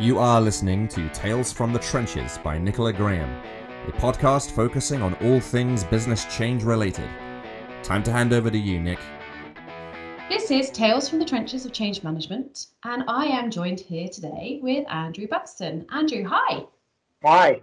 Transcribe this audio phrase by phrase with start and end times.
[0.00, 3.28] You are listening to Tales from the Trenches by Nicola Graham,
[3.88, 7.10] a podcast focusing on all things business change related.
[7.82, 9.00] Time to hand over to you, Nick.
[10.28, 14.60] This is Tales from the Trenches of Change Management, and I am joined here today
[14.62, 15.84] with Andrew Buxton.
[15.90, 16.64] Andrew, hi.
[17.24, 17.60] Hi.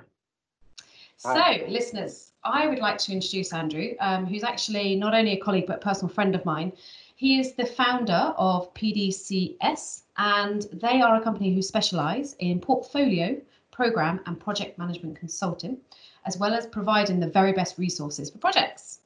[1.16, 5.68] So, listeners, I would like to introduce Andrew, um, who's actually not only a colleague
[5.68, 6.74] but a personal friend of mine.
[7.18, 13.42] He is the founder of PDCS, and they are a company who specialize in portfolio,
[13.72, 15.78] program, and project management consulting,
[16.26, 19.00] as well as providing the very best resources for projects.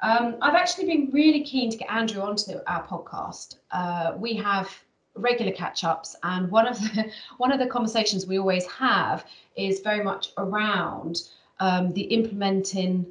[0.00, 3.56] Um, I've actually been really keen to get Andrew onto our podcast.
[3.70, 4.68] Uh, we have
[5.14, 7.08] regular catch-ups, and one of the
[7.38, 11.22] one of the conversations we always have is very much around
[11.60, 13.06] um, the implementing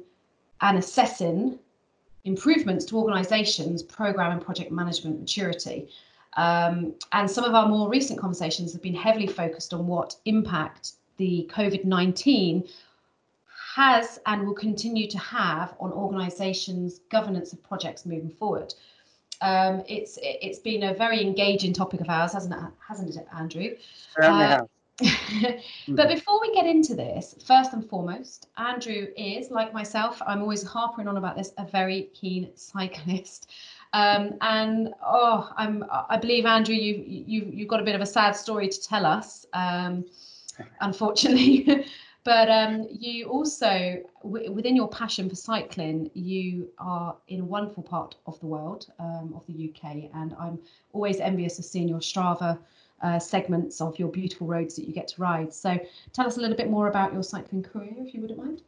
[0.60, 1.58] and assessing
[2.24, 5.88] improvements to organisations' program and project management maturity.
[6.36, 10.92] Um, and some of our more recent conversations have been heavily focused on what impact
[11.18, 12.66] the COVID 19
[13.74, 18.74] has and will continue to have on organisations' governance of projects moving forward.
[19.40, 23.74] Um, it's it's been a very engaging topic of ours, hasn't it, hasn't it, Andrew?
[24.22, 24.62] Uh,
[25.88, 30.62] but before we get into this, first and foremost, Andrew is, like myself, I'm always
[30.62, 33.50] harping on about this, a very keen cyclist.
[33.94, 38.06] Um, and oh, I'm I believe Andrew, you you you've got a bit of a
[38.06, 40.04] sad story to tell us, um,
[40.80, 41.86] unfortunately.
[42.24, 47.82] but um, you also, w- within your passion for cycling, you are in a wonderful
[47.82, 50.58] part of the world, um, of the UK, and I'm
[50.92, 52.58] always envious of seeing your Strava
[53.02, 55.52] uh, segments of your beautiful roads that you get to ride.
[55.52, 55.78] So
[56.12, 58.62] tell us a little bit more about your cycling career, if you wouldn't mind.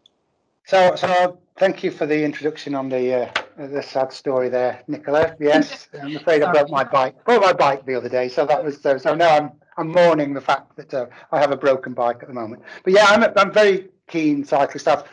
[0.66, 5.36] So, so thank you for the introduction on the uh, the sad story there, Nicola.
[5.38, 7.22] Yes, I'm afraid I broke my bike.
[7.24, 8.96] Broke my bike the other day, so that was so.
[8.96, 12.28] So now I'm I'm mourning the fact that uh, I have a broken bike at
[12.28, 12.62] the moment.
[12.82, 14.88] But yeah, I'm a, I'm very keen cyclist.
[14.88, 15.04] I've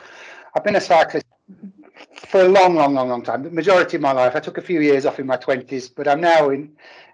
[0.56, 1.26] I've been a cyclist
[2.28, 3.44] for a long, long, long, long time.
[3.44, 4.36] The majority of my life.
[4.36, 6.72] I took a few years off in my twenties, but I'm now in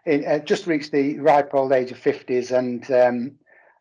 [0.07, 3.31] in, uh, just reached the ripe old age of 50s and um,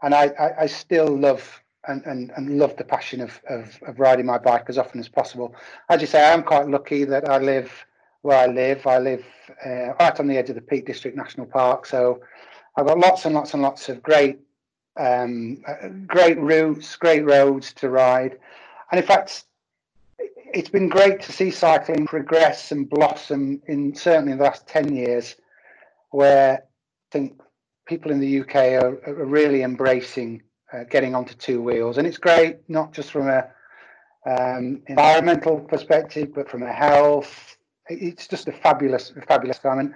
[0.02, 3.98] and I, I, I, still love and, and, and love the passion of, of, of,
[3.98, 5.54] riding my bike as often as possible.
[5.88, 7.72] As you say, I'm quite lucky that I live
[8.22, 8.86] where I live.
[8.86, 9.24] I live
[9.64, 12.20] uh, right on the edge of the Peak District National Park, so
[12.76, 14.40] I've got lots and lots and lots of great
[14.98, 18.38] um, uh, great routes, great roads to ride,
[18.90, 19.44] and in fact,
[20.52, 24.94] it's been great to see cycling progress and blossom in certainly in the last ten
[24.94, 25.36] years
[26.10, 26.58] where I
[27.10, 27.40] think
[27.86, 30.42] people in the UK are, are really embracing
[30.72, 33.48] uh, getting onto two wheels, and it's great not just from a
[34.26, 37.56] um, environmental perspective, but from a health.
[37.88, 39.78] It's just a fabulous, fabulous time.
[39.78, 39.94] And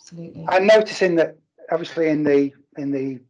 [0.00, 0.44] Absolutely.
[0.48, 1.36] I'm noticing that
[1.70, 3.20] obviously in the in the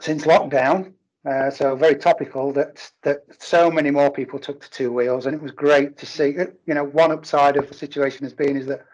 [0.00, 0.92] since lockdown,
[1.26, 5.34] uh, so very topical that that so many more people took to two wheels, and
[5.34, 6.36] it was great to see.
[6.66, 8.84] You know, one upside of the situation has been is that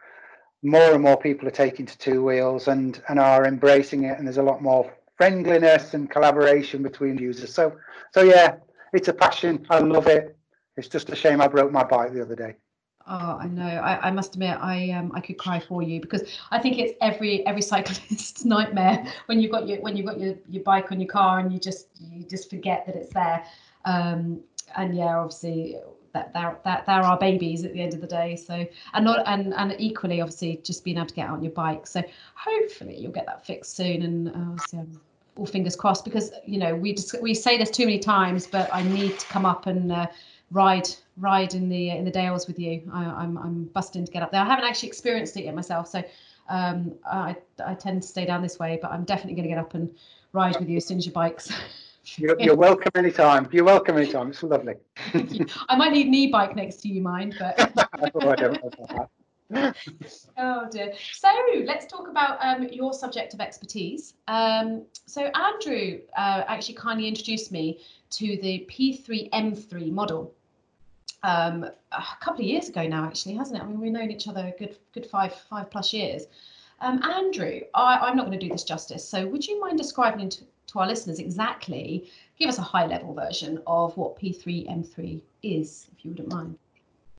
[0.63, 4.27] more and more people are taking to two wheels and and are embracing it and
[4.27, 7.53] there's a lot more friendliness and collaboration between users.
[7.53, 7.77] So
[8.13, 8.57] so yeah
[8.93, 9.67] it's a passion.
[9.71, 10.37] I love it.
[10.77, 12.57] It's just a shame i broke my bike the other day
[13.07, 13.65] Oh, I know.
[13.65, 16.93] I, I must admit, I um, I could cry for you because I think it's
[17.01, 21.01] every every cyclist's nightmare when you've got your when you've got your, your bike on
[21.01, 23.45] your car and you just you just forget that it's there.
[23.85, 24.41] Um,
[24.77, 25.77] and yeah, obviously
[26.13, 28.37] that they're that they're babies at the end of the day.
[28.37, 31.53] So and not and and equally obviously just being able to get out on your
[31.53, 31.87] bike.
[31.87, 32.03] So
[32.35, 34.03] hopefully you'll get that fixed soon.
[34.03, 35.01] And uh, um,
[35.37, 38.73] all fingers crossed because you know we just we say this too many times, but
[38.73, 40.07] I need to come up and uh,
[40.53, 42.83] ride ride in the in the Dales with you.
[42.93, 44.41] I, am I'm, I'm busting to get up there.
[44.41, 46.03] I haven't actually experienced it yet myself, so
[46.49, 49.59] um, I I tend to stay down this way, but I'm definitely going to get
[49.59, 49.95] up and
[50.33, 51.53] ride with you as soon as your bikes.
[52.17, 53.49] You're, you're welcome anytime.
[53.53, 54.31] You're welcome anytime.
[54.31, 54.75] It's lovely.
[55.69, 57.57] I might need an e-bike next to you, mind, but.
[60.39, 60.95] oh dear.
[61.13, 61.29] So
[61.65, 64.15] let's talk about um, your subject of expertise.
[64.27, 70.35] Um, so Andrew uh, actually kindly introduced me to the P3M3 model
[71.23, 73.63] um, a couple of years ago now, actually, hasn't it?
[73.63, 76.25] I mean, we've known each other a good, good five, five plus years.
[76.81, 79.09] Um, Andrew, I, am not going to do this justice.
[79.09, 83.15] So would you mind describing to, to our listeners exactly, give us a high level
[83.15, 86.59] version of what P3M3 is, if you wouldn't mind.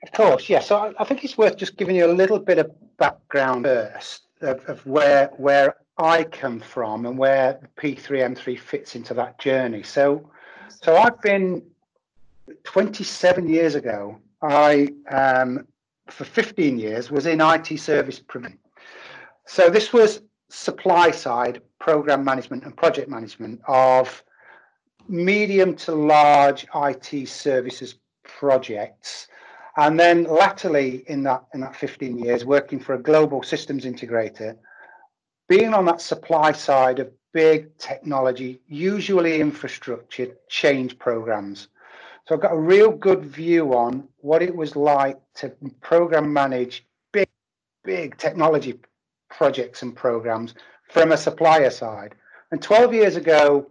[0.03, 0.63] Of course, yes.
[0.63, 0.67] Yeah.
[0.67, 4.63] So I, think it's worth just giving you a little bit of background first of,
[4.67, 9.83] of where where I come from and where P3M3 fits into that journey.
[9.83, 10.29] So,
[10.67, 11.63] so I've been
[12.63, 14.19] 27 years ago.
[14.41, 15.67] I um,
[16.07, 18.59] for 15 years was in IT service provision.
[19.45, 24.23] So this was supply side program management and project management of
[25.07, 29.27] medium to large IT services projects.
[29.75, 34.57] And then latterly in that in that 15 years working for a global systems integrator,
[35.49, 41.69] being on that supply side of big technology, usually infrastructure change programs.
[42.27, 45.49] So I've got a real good view on what it was like to
[45.81, 47.27] program manage big,
[47.83, 48.79] big technology
[49.29, 50.53] projects and programs
[50.89, 52.15] from a supplier side.
[52.51, 53.67] And 12 years ago,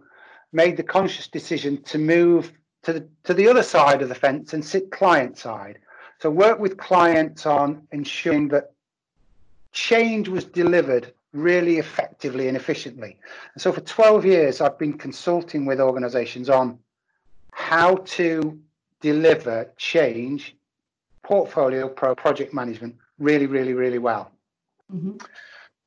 [0.51, 2.53] made the conscious decision to move
[2.83, 5.79] to the, to the other side of the fence and sit client side.
[6.19, 8.71] So work with clients on ensuring that
[9.71, 13.17] change was delivered really effectively and efficiently.
[13.53, 16.77] And so for 12 years, I've been consulting with organizations on
[17.53, 18.59] how to
[19.01, 20.55] deliver change,
[21.23, 24.31] portfolio pro project management really, really, really well.
[24.93, 25.17] Mm-hmm.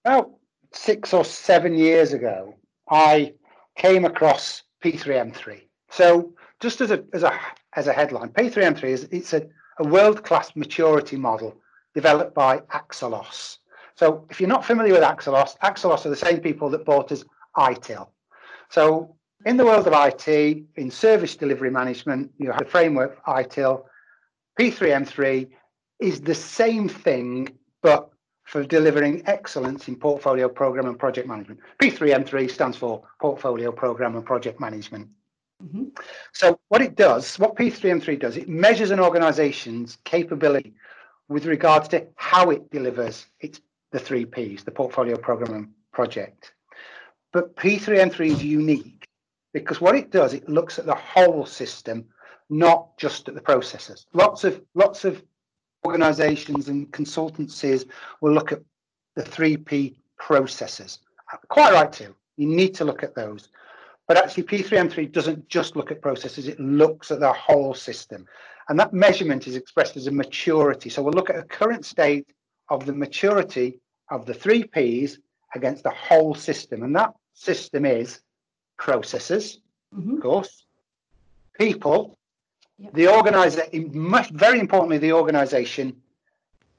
[0.05, 0.31] About
[0.73, 2.55] six or seven years ago,
[2.89, 3.35] I
[3.77, 5.63] came across P3M3.
[5.91, 7.39] So just as a as a
[7.75, 9.47] as a headline, P3M3 is it's a,
[9.79, 11.57] a world-class maturity model
[11.95, 13.59] developed by Axelos.
[13.95, 17.25] So if you're not familiar with Axelos, Axelos are the same people that bought us
[17.57, 18.09] ITIL.
[18.69, 23.85] So in the world of IT, in service delivery management, you have the framework ITIL.
[24.59, 25.49] P3M3
[26.01, 27.49] is the same thing,
[27.83, 28.11] but
[28.45, 31.61] for delivering excellence in portfolio program and project management.
[31.81, 35.09] P3M3 stands for Portfolio Program and Project Management.
[35.63, 35.87] Mm-hmm.
[36.33, 40.75] So what it does, what P3M3 does, it measures an organization's capability
[41.29, 43.61] with regards to how it delivers its
[43.93, 46.53] the three Ps, the portfolio program and project.
[47.33, 48.96] But P3M3 is unique
[49.57, 52.05] because what it does, it looks at the whole system,
[52.51, 54.05] not just at the processes.
[54.13, 55.23] Lots of lots of
[55.87, 57.89] organizations and consultancies
[58.21, 58.61] will look at
[59.15, 60.99] the three P processes.
[61.49, 62.15] Quite right too.
[62.37, 63.49] You need to look at those.
[64.07, 68.27] But actually, P3M3 doesn't just look at processes, it looks at the whole system.
[68.69, 70.91] And that measurement is expressed as a maturity.
[70.91, 72.27] So we'll look at a current state
[72.69, 73.81] of the maturity
[74.11, 75.19] of the three P's
[75.55, 76.83] against the whole system.
[76.83, 78.21] And that system is
[78.77, 79.61] processes,
[79.95, 80.15] mm-hmm.
[80.15, 80.65] of course,
[81.59, 82.19] people,
[82.79, 82.93] yep.
[82.95, 83.91] the organization,
[84.33, 85.97] very importantly, the organization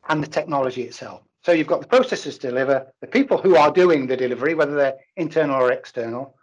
[0.10, 1.22] and the technology itself.
[1.44, 4.76] So you've got the processes to deliver, the people who are doing the delivery, whether
[4.76, 6.36] they're internal or external,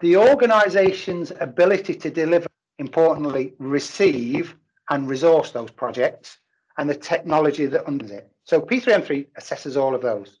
[0.00, 2.46] the organization's ability to deliver,
[2.78, 4.54] importantly, receive
[4.90, 6.38] and resource those projects,
[6.78, 8.30] and the technology that under it.
[8.44, 10.38] So P3M3 assesses all of those.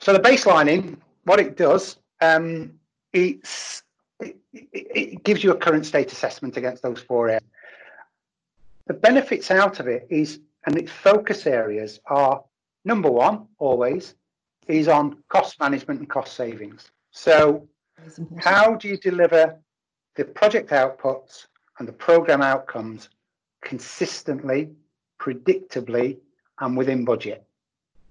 [0.00, 2.72] So the baselining, what it does, um,
[3.12, 3.82] it's,
[4.20, 7.44] it, it gives you a current state assessment against those four areas.
[8.86, 12.42] The benefits out of it is, and its focus areas are
[12.84, 14.14] number one, always,
[14.66, 16.90] is on cost management and cost savings.
[17.10, 17.68] So,
[18.38, 19.58] how do you deliver
[20.18, 21.46] the project outputs
[21.78, 23.08] and the program outcomes
[23.62, 24.70] consistently,
[25.20, 26.18] predictably,
[26.60, 27.44] and within budget.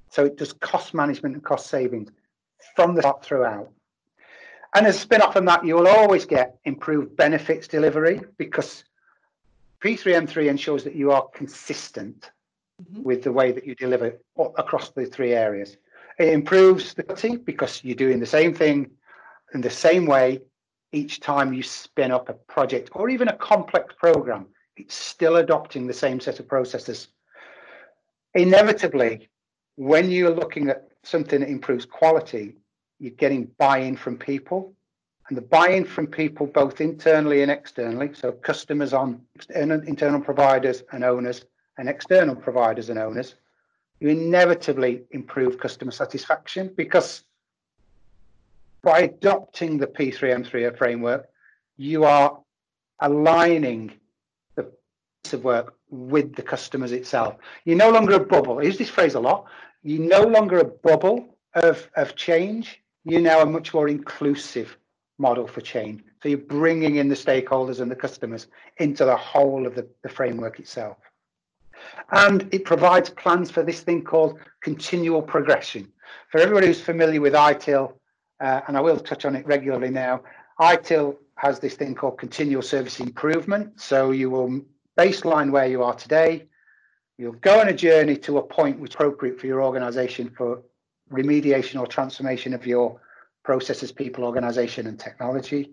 [0.09, 2.09] So it does cost management and cost savings
[2.75, 3.69] from the start throughout.
[4.75, 8.83] And as a spin off from that, you will always get improved benefits delivery because
[9.81, 12.31] P3M3 ensures that you are consistent
[12.81, 13.03] mm-hmm.
[13.03, 14.17] with the way that you deliver
[14.57, 15.77] across the three areas.
[16.19, 18.91] It improves the quality because you're doing the same thing
[19.53, 20.41] in the same way
[20.91, 24.47] each time you spin up a project or even a complex program.
[24.75, 27.09] It's still adopting the same set of processes
[28.37, 29.29] inevitably,
[29.75, 32.55] when you're looking at something that improves quality,
[32.99, 34.73] you're getting buy-in from people.
[35.29, 39.21] And the buy-in from people, both internally and externally, so customers on
[39.53, 41.45] internal providers and owners
[41.77, 43.35] and external providers and owners,
[43.99, 47.23] you inevitably improve customer satisfaction because
[48.83, 51.27] by adopting the P3M3 framework,
[51.77, 52.39] you are
[52.99, 53.91] aligning
[54.55, 54.71] the
[55.23, 57.35] piece of work with the customers itself.
[57.65, 58.59] You're no longer a bubble.
[58.59, 59.45] I use this phrase a lot.
[59.83, 62.81] You're no longer a bubble of, of change.
[63.09, 64.77] You're now a much more inclusive
[65.17, 66.03] model for change.
[66.21, 68.47] So you're bringing in the stakeholders and the customers
[68.79, 70.97] into the whole of the, the framework itself.
[72.11, 75.87] And it provides plans for this thing called continual progression.
[76.31, 77.93] For everybody who's familiar with ITIL,
[78.41, 80.23] uh, and I will touch on it regularly now,
[80.59, 83.79] ITIL has this thing called continual service improvement.
[83.79, 84.59] So you will
[84.97, 86.47] baseline where you are today.
[87.17, 90.61] You'll go on a journey to a point which is appropriate for your organization for
[91.11, 92.99] remediation or transformation of your
[93.43, 95.71] processes, people, organization, and technology.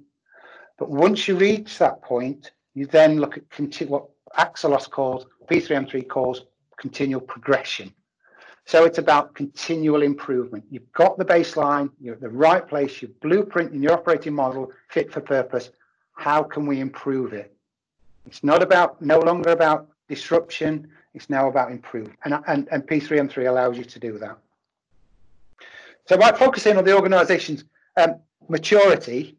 [0.79, 4.07] But once you reach that point, you then look at what
[4.39, 6.43] Axelos calls, P3M3 calls
[6.77, 7.93] continual progression.
[8.67, 10.65] So it's about continual improvement.
[10.71, 14.73] You've got the baseline, you're at the right place, your blueprint and your operating model
[14.89, 15.71] fit for purpose.
[16.15, 17.55] How can we improve it?
[18.27, 20.89] It's not about no longer about disruption.
[21.13, 22.19] It's now about improvement.
[22.25, 24.39] And, and, and P3M3 allows you to do that.
[26.07, 27.65] So by focusing on the organization's
[27.97, 28.17] um,
[28.49, 29.39] maturity,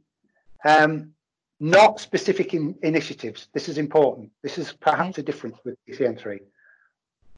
[0.63, 1.11] um,
[1.59, 3.47] not specific in initiatives.
[3.53, 4.31] This is important.
[4.43, 6.39] This is perhaps a difference with P3M3.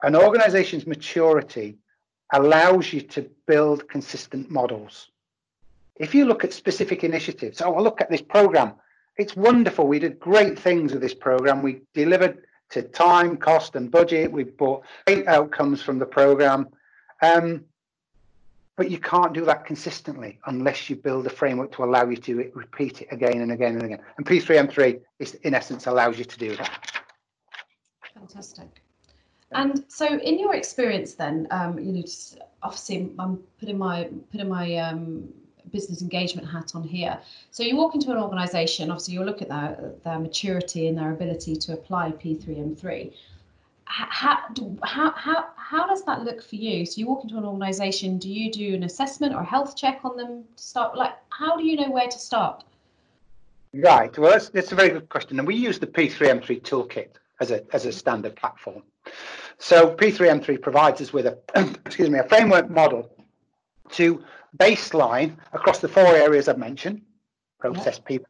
[0.03, 1.77] An organization's maturity
[2.33, 5.09] allows you to build consistent models.
[5.95, 8.73] If you look at specific initiatives, oh, look at this program.
[9.17, 9.87] It's wonderful.
[9.87, 11.63] We did great things with this program.
[11.63, 14.31] We delivered to time, cost, and budget.
[14.31, 16.67] We brought great outcomes from the program.
[17.21, 17.65] Um,
[18.77, 22.51] but you can't do that consistently unless you build a framework to allow you to
[22.53, 23.99] repeat it again and again and again.
[24.17, 27.01] And P3M3 is, in essence, allows you to do that.
[28.13, 28.83] Fantastic.
[29.51, 32.03] And so, in your experience, then, um, you know,
[32.61, 35.27] obviously, I'm putting my putting my um,
[35.71, 37.17] business engagement hat on here.
[37.51, 38.91] So, you walk into an organisation.
[38.91, 43.13] Obviously, you'll look at their their maturity and their ability to apply P3M3.
[43.89, 44.43] How,
[44.83, 46.85] how, how, how does that look for you?
[46.85, 48.17] So you walk into an organisation.
[48.17, 50.97] Do you do an assessment or a health check on them to start?
[50.97, 52.63] Like, how do you know where to start?
[53.73, 54.15] Right.
[54.17, 55.39] Well, that's, that's a very good question.
[55.39, 58.83] And we use the P3M3 toolkit as a as a standard platform.
[59.57, 61.37] So P3M3 provides us with a
[61.85, 63.09] excuse me a framework model
[63.91, 64.23] to
[64.57, 67.01] baseline across the four areas I've mentioned:
[67.59, 68.27] process, people,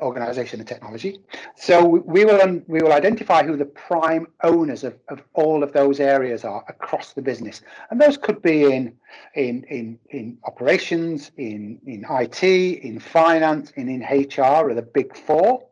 [0.00, 1.20] organization, and technology.
[1.56, 5.72] So we will um, we will identify who the prime owners of, of all of
[5.72, 8.94] those areas are across the business, and those could be in
[9.34, 15.16] in in in operations, in in IT, in finance, and in HR, are the big
[15.16, 15.62] four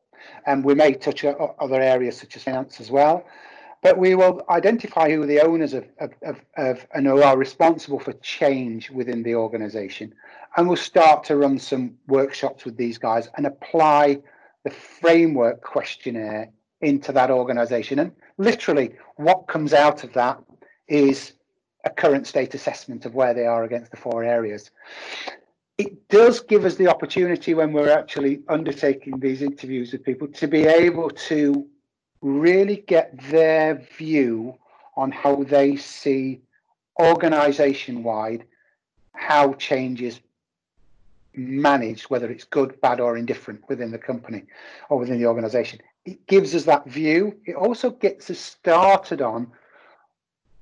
[0.46, 3.24] and we may touch other areas such as finance as well.
[3.82, 7.98] But we will identify who the owners of, of, of, of and who are responsible
[7.98, 10.14] for change within the organization.
[10.56, 14.18] And we'll start to run some workshops with these guys and apply
[14.64, 17.98] the framework questionnaire into that organization.
[17.98, 20.38] And literally, what comes out of that
[20.86, 21.32] is
[21.84, 24.70] a current state assessment of where they are against the four areas
[25.78, 30.46] it does give us the opportunity when we're actually undertaking these interviews with people to
[30.46, 31.66] be able to
[32.22, 34.56] really get their view
[34.96, 36.40] on how they see
[37.00, 38.44] organization wide
[39.14, 40.20] how change is
[41.34, 44.44] managed, whether it's good, bad, or indifferent within the company
[44.88, 45.80] or within the organization.
[46.04, 47.36] It gives us that view.
[47.44, 49.50] It also gets us started on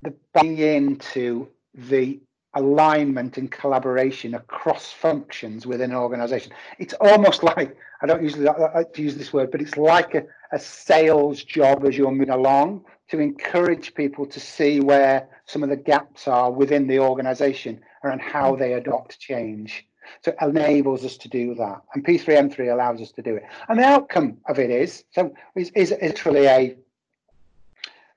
[0.03, 2.21] the buying into the
[2.55, 6.53] alignment and collaboration across functions within an organization.
[6.79, 10.25] It's almost like, I don't usually like to use this word, but it's like a,
[10.53, 15.69] a sales job as you're moving along to encourage people to see where some of
[15.69, 19.87] the gaps are within the organization and how they adopt change.
[20.23, 21.83] So it enables us to do that.
[21.95, 23.45] And P3M3 allows us to do it.
[23.69, 26.77] And the outcome of it is, so is, is literally a,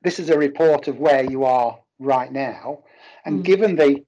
[0.02, 2.80] this is a report of where you are right now.
[3.26, 3.44] And mm.
[3.44, 4.04] given the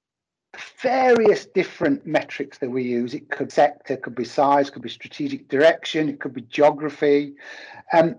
[0.81, 3.13] various different metrics that we use.
[3.13, 7.35] It could sector, could be size, could be strategic direction, it could be geography.
[7.93, 8.15] Um,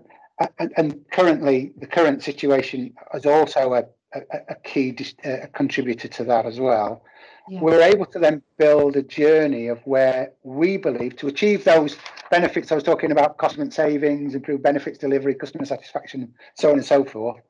[0.59, 6.23] and, and, currently, the current situation is also a, a, a key uh, contributor to
[6.25, 7.03] that as well.
[7.49, 7.61] Yeah.
[7.61, 11.97] We're able to then build a journey of where we believe to achieve those
[12.29, 16.85] benefits I was talking about, cost savings, improve benefits delivery, customer satisfaction, so on and
[16.85, 17.41] so forth.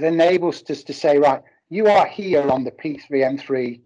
[0.00, 3.80] It enables us to say, right, you are here on the P3M3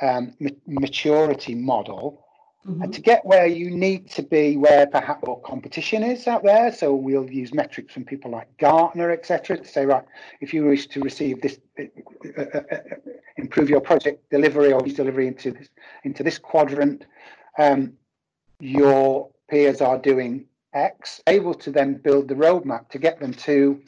[0.00, 0.34] um,
[0.66, 2.24] maturity model
[2.66, 2.80] Mm-hmm.
[2.80, 6.72] and to get where you need to be where perhaps more competition is out there
[6.72, 10.02] so we'll use metrics from people like gartner etc to say right
[10.40, 11.82] if you wish to receive this uh,
[12.38, 12.78] uh, uh, uh
[13.36, 15.68] improve your project delivery or delivery into this
[16.04, 17.04] into this quadrant
[17.58, 17.92] um,
[18.60, 23.78] your peers are doing x able to then build the roadmap to get them to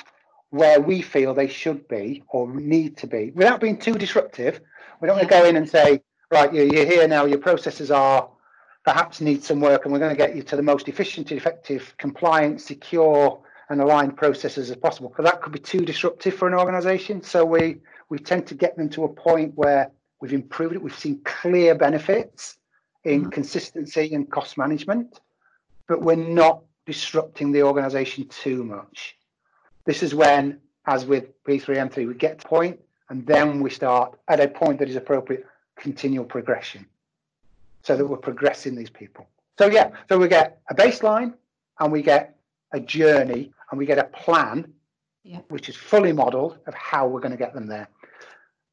[0.51, 4.61] where we feel they should be or need to be without being too disruptive
[5.01, 7.91] we don't want to go in and say, right, you're, you're here now, your processes
[7.91, 8.29] are
[8.85, 11.95] perhaps need some work, and we're going to get you to the most efficient, effective,
[11.99, 15.09] compliant, secure, and aligned processes as possible.
[15.09, 17.23] Because that could be too disruptive for an organization.
[17.23, 20.97] So we we tend to get them to a point where we've improved it, we've
[20.97, 22.57] seen clear benefits
[23.05, 23.31] in mm-hmm.
[23.31, 25.21] consistency and cost management,
[25.89, 29.17] but we're not disrupting the organization too much.
[29.87, 32.79] This is when, as with P3M3, we get to point
[33.09, 36.87] and then we start at a point that is appropriate continual progression
[37.83, 39.29] so that we're progressing these people
[39.59, 41.35] so yeah so we get a baseline
[41.79, 42.37] and we get
[42.73, 44.73] a journey and we get a plan
[45.23, 45.39] yeah.
[45.49, 47.87] which is fully modeled of how we're going to get them there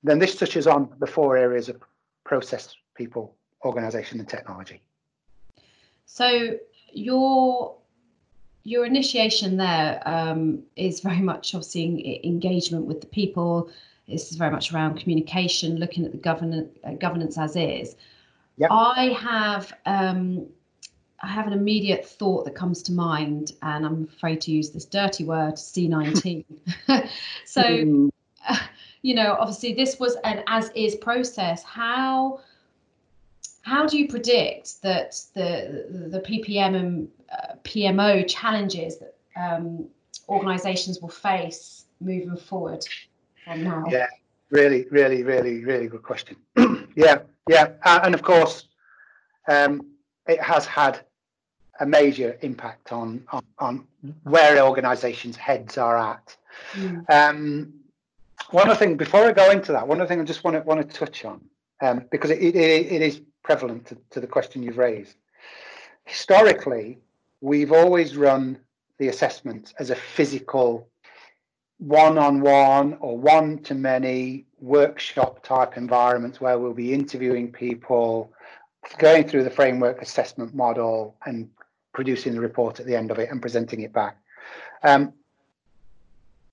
[0.04, 1.82] then this touches on the four areas of
[2.26, 4.82] process, people, organization, and technology.
[6.06, 6.58] So
[6.92, 7.78] your
[8.64, 13.70] your initiation there um, is very much obviously engagement with the people.
[14.08, 17.96] This is very much around communication, looking at the governance uh, governance as is.
[18.58, 18.70] Yep.
[18.72, 20.48] I have um,
[21.22, 24.86] I have an immediate thought that comes to mind, and I'm afraid to use this
[24.86, 26.46] dirty word, C19.
[27.46, 28.10] so, mm.
[28.48, 28.58] uh,
[29.02, 31.64] you know, obviously this was an as-is process.
[31.64, 32.40] How
[33.64, 39.88] how do you predict that the the PPM and uh, PMO challenges that um,
[40.30, 42.86] organisations will face moving forward
[43.44, 43.86] from now?
[43.90, 44.08] Yeah,
[44.50, 46.38] really, really, really, really good question.
[46.96, 48.68] yeah, yeah, uh, and of course,
[49.48, 49.86] um,
[50.28, 51.00] it has had
[51.80, 53.88] a major impact on on, on
[54.24, 56.36] where organisations' heads are at.
[56.74, 57.10] Mm.
[57.10, 57.74] Um,
[58.52, 60.62] one other thing before I go into that, one other thing I just want to
[60.62, 61.42] want to touch on
[61.82, 65.16] um, because it, it, it is prevalent to, to the question you've raised.
[66.06, 67.00] Historically,
[67.44, 68.58] we've always run
[69.00, 70.88] the assessments as a physical
[71.78, 78.32] one-on-one or one-to-many workshop type environments where we'll be interviewing people,
[78.98, 81.50] going through the framework assessment model and
[81.92, 84.16] producing the report at the end of it and presenting it back.
[84.82, 85.12] Um,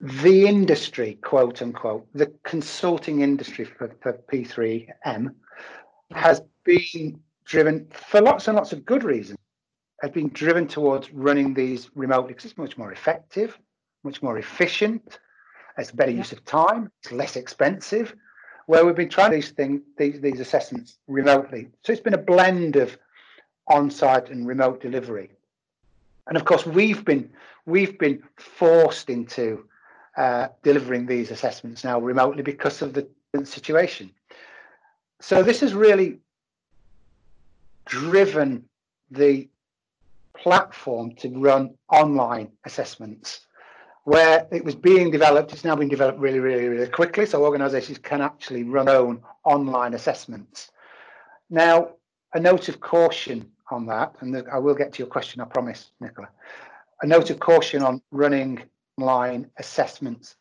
[0.01, 5.35] the industry, quote unquote, the consulting industry for, for P3M
[6.11, 9.39] has been driven for lots and lots of good reasons,
[10.01, 13.59] has been driven towards running these remotely because it's much more effective,
[14.03, 15.19] much more efficient,
[15.79, 16.19] it's better yeah.
[16.19, 18.15] use of time, it's less expensive.
[18.67, 21.69] Where we've been trying these things, these, these assessments remotely.
[21.83, 22.97] So it's been a blend of
[23.67, 25.31] on-site and remote delivery.
[26.29, 27.31] And of course, we've been
[27.67, 29.65] we've been forced into
[30.17, 33.09] uh, delivering these assessments now remotely because of the
[33.45, 34.13] situation.
[35.21, 36.19] So this has really
[37.87, 38.65] driven
[39.11, 39.49] the
[40.41, 43.47] platform to run online assessments.
[44.05, 47.99] Where it was being developed it's now been developed really really really quickly so organizations
[47.99, 50.71] can actually run their own online assessments.
[51.51, 51.91] Now
[52.33, 55.93] a note of caution on that and i will get to your question i promise
[56.01, 56.29] nicola.
[57.03, 58.63] A note of caution on running
[58.99, 60.37] online assessments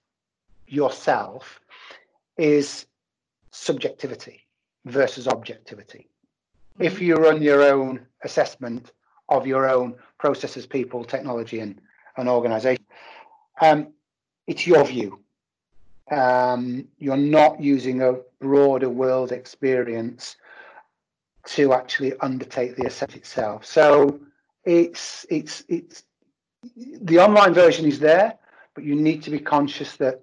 [0.68, 1.60] yourself
[2.38, 2.86] is
[3.52, 4.46] subjectivity
[4.86, 6.08] versus objectivity.
[6.80, 7.04] If mm-hmm.
[7.04, 8.92] you run your own assessment
[9.30, 11.80] of your own processes, people, technology, and
[12.18, 12.84] an organization,
[13.62, 13.88] um,
[14.48, 15.20] it's your view.
[16.12, 20.36] Um, you're not using a broader world experience
[21.46, 23.66] to actually undertake the asset itself.
[23.66, 24.20] So
[24.66, 26.04] it's it's it's
[27.02, 28.36] the online version is there,
[28.74, 30.22] but you need to be conscious that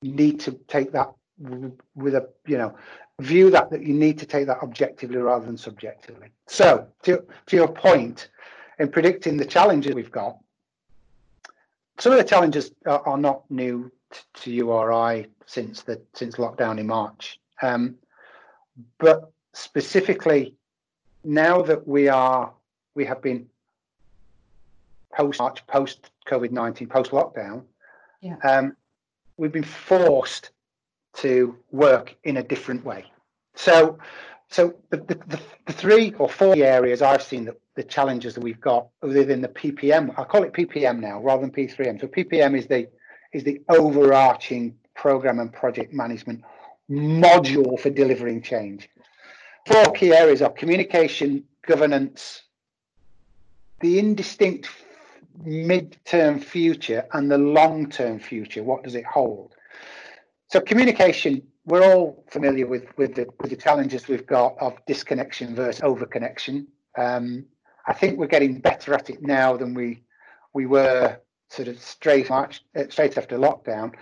[0.00, 1.12] you need to take that
[1.94, 2.76] with a you know
[3.20, 6.28] view that that you need to take that objectively rather than subjectively.
[6.46, 8.28] So to, to your point,
[8.78, 10.36] in predicting the challenges we've got,
[11.98, 13.90] some of the challenges are, are not new
[14.34, 17.38] to you or I since the since lockdown in March.
[17.62, 17.94] Um,
[18.98, 20.54] but specifically
[21.22, 22.52] now that we are
[22.94, 23.46] we have been
[25.12, 27.62] post March, post COVID nineteen, post lockdown,
[28.20, 28.36] yeah.
[28.42, 28.76] um,
[29.36, 30.50] we've been forced
[31.16, 33.04] to work in a different way.
[33.54, 33.98] So,
[34.48, 38.60] so the, the, the, three or four areas I've seen that the challenges that we've
[38.60, 42.00] got within the PPM, I call it PPM now rather than P3M.
[42.00, 42.88] So PPM is the
[43.32, 46.42] is the overarching program and project management
[46.88, 48.88] module for delivering change.
[49.66, 52.42] Four key areas are communication, governance,
[53.80, 54.68] the indistinct
[55.42, 58.62] mid-term future and the long-term future.
[58.62, 59.54] What does it hold?
[60.54, 65.52] So communication, we're all familiar with with the with the challenges we've got of disconnection
[65.52, 66.66] versus overconnection.
[66.96, 67.46] Um,
[67.88, 70.04] I think we're getting better at it now than we
[70.52, 73.94] we were sort of straight March, uh, straight after lockdown.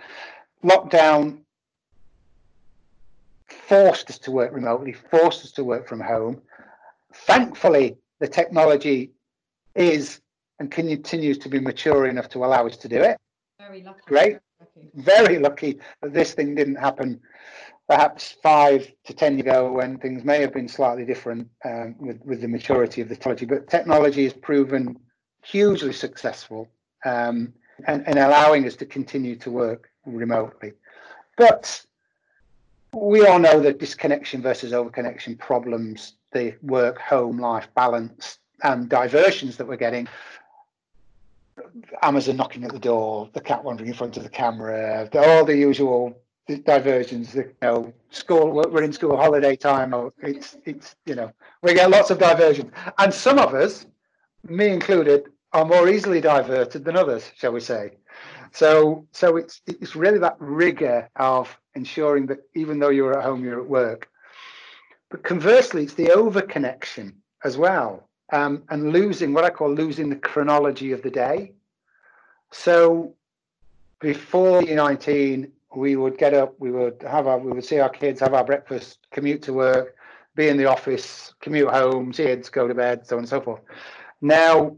[0.63, 1.39] Lockdown
[3.47, 6.39] forced us to work remotely, forced us to work from home.
[7.15, 9.09] Thankfully, the technology
[9.73, 10.21] is
[10.59, 13.17] and continues to be mature enough to allow us to do it.
[13.57, 14.01] Very lucky.
[14.05, 14.37] Great
[14.95, 17.19] very lucky that this thing didn't happen
[17.87, 22.19] perhaps five to ten years ago when things may have been slightly different um, with,
[22.23, 23.45] with the maturity of the technology.
[23.45, 24.97] But technology has proven
[25.43, 26.69] hugely successful
[27.05, 27.53] um,
[27.85, 30.73] and, and allowing us to continue to work remotely.
[31.37, 31.85] But
[32.93, 39.57] we all know that disconnection versus overconnection problems, the work home life balance and diversions
[39.57, 40.07] that we're getting
[42.01, 45.55] Amazon knocking at the door, the cat wandering in front of the camera, all the
[45.55, 46.15] usual
[46.65, 47.35] diversions.
[47.35, 52.09] You know, school we're in school holiday time, it's it's you know we get lots
[52.09, 53.85] of diversions, and some of us,
[54.47, 57.91] me included, are more easily diverted than others, shall we say?
[58.51, 63.43] So so it's it's really that rigor of ensuring that even though you're at home,
[63.43, 64.09] you're at work.
[65.09, 70.09] But conversely, it's the over connection as well, um, and losing what I call losing
[70.09, 71.53] the chronology of the day.
[72.51, 73.13] So
[73.99, 78.19] before 19, we would get up, we would have our, we would see our kids,
[78.19, 79.95] have our breakfast, commute to work,
[80.35, 83.39] be in the office, commute home, see kids, go to bed, so on and so
[83.39, 83.61] forth.
[84.19, 84.75] Now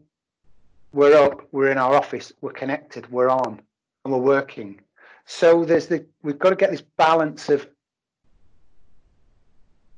[0.92, 3.62] we're up, we're in our office, we're connected, we're on,
[4.04, 4.82] and we're working.
[5.26, 7.68] So there's the we've got to get this balance of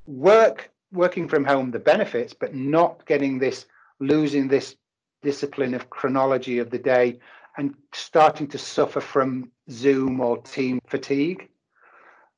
[0.06, 3.66] work, working from home, the benefits, but not getting this
[4.00, 4.76] losing this
[5.22, 7.20] discipline of chronology of the day
[7.58, 11.50] and starting to suffer from Zoom or team fatigue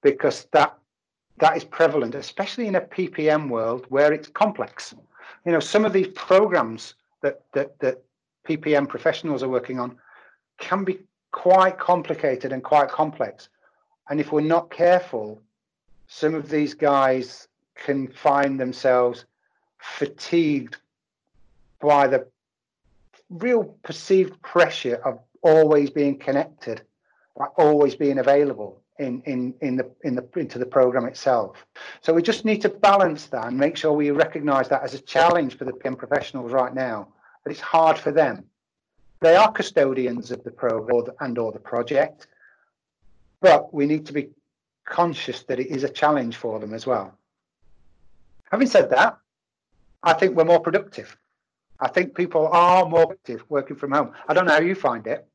[0.01, 0.75] because that
[1.39, 4.93] that is prevalent, especially in a PPM world where it's complex.
[5.45, 8.01] You know, some of these programs that that that
[8.47, 9.97] PPM professionals are working on
[10.57, 10.99] can be
[11.31, 13.49] quite complicated and quite complex.
[14.09, 15.41] And if we're not careful,
[16.07, 17.48] some of these guys
[17.85, 19.25] can find themselves
[19.79, 20.77] fatigued
[21.81, 22.27] by the
[23.29, 26.81] real perceived pressure of always being connected,
[27.57, 31.65] always being available in in in the in the into the program itself.
[32.01, 34.99] So we just need to balance that and make sure we recognise that as a
[34.99, 37.07] challenge for the PM professionals right now.
[37.43, 38.43] That it's hard for them.
[39.21, 42.27] They are custodians of the program and or the project,
[43.41, 44.29] but we need to be
[44.85, 47.18] conscious that it is a challenge for them as well.
[48.51, 49.19] Having said that,
[50.03, 51.15] I think we're more productive.
[51.79, 54.12] I think people are more active working from home.
[54.27, 55.27] I don't know how you find it.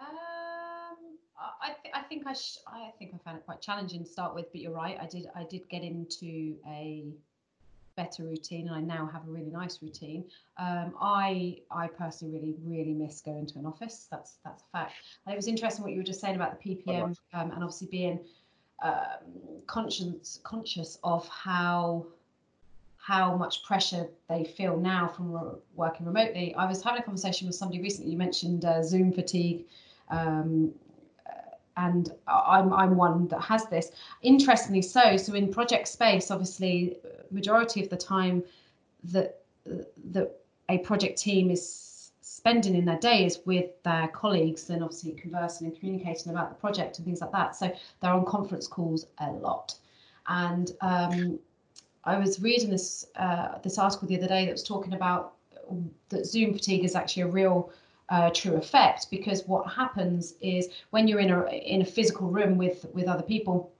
[0.00, 1.16] Um,
[1.60, 4.34] I, th- I think I, sh- I think I found it quite challenging to start
[4.34, 4.96] with, but you're right.
[5.00, 7.04] I did I did get into a
[7.94, 10.24] better routine, and I now have a really nice routine.
[10.56, 14.08] Um, I I personally really really miss going to an office.
[14.10, 14.94] That's that's a fact.
[15.26, 17.88] And it was interesting what you were just saying about the PPM, um, and obviously
[17.90, 18.18] being
[18.82, 22.06] um, conscious conscious of how
[22.96, 26.54] how much pressure they feel now from re- working remotely.
[26.54, 28.12] I was having a conversation with somebody recently.
[28.12, 29.66] You mentioned uh, Zoom fatigue,
[30.08, 30.72] um,
[31.76, 33.90] and I'm I'm one that has this.
[34.22, 36.96] Interestingly, so so in project space, obviously,
[37.30, 38.42] majority of the time
[39.04, 39.40] that
[40.10, 41.91] that a project team is
[42.42, 46.56] spending in their day is with their colleagues and obviously conversing and communicating about the
[46.56, 47.54] project and things like that.
[47.54, 49.76] So they're on conference calls a lot,
[50.26, 51.38] and um,
[52.02, 55.34] I was reading this uh, this article the other day that was talking about
[56.08, 57.70] that Zoom fatigue is actually a real
[58.08, 62.58] uh, true effect because what happens is when you're in a in a physical room
[62.58, 63.70] with with other people,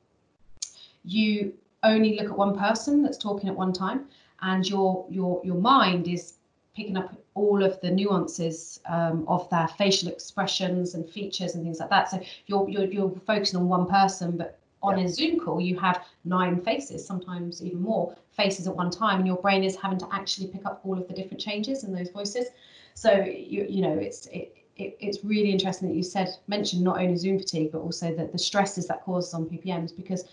[1.05, 4.07] you only look at one person that's talking at one time,
[4.41, 6.35] and your your your mind is
[6.75, 11.81] picking up all of the nuances um, of their facial expressions and features and things
[11.81, 12.11] like that.
[12.11, 15.05] So you're you're, you're focusing on one person, but on yeah.
[15.05, 19.27] a Zoom call, you have nine faces, sometimes even more faces at one time, and
[19.27, 22.11] your brain is having to actually pick up all of the different changes in those
[22.11, 22.49] voices.
[22.95, 26.99] So you you know it's it, it, it's really interesting that you said mentioned not
[27.01, 30.25] only Zoom fatigue but also the, the stresses that causes on PPMs because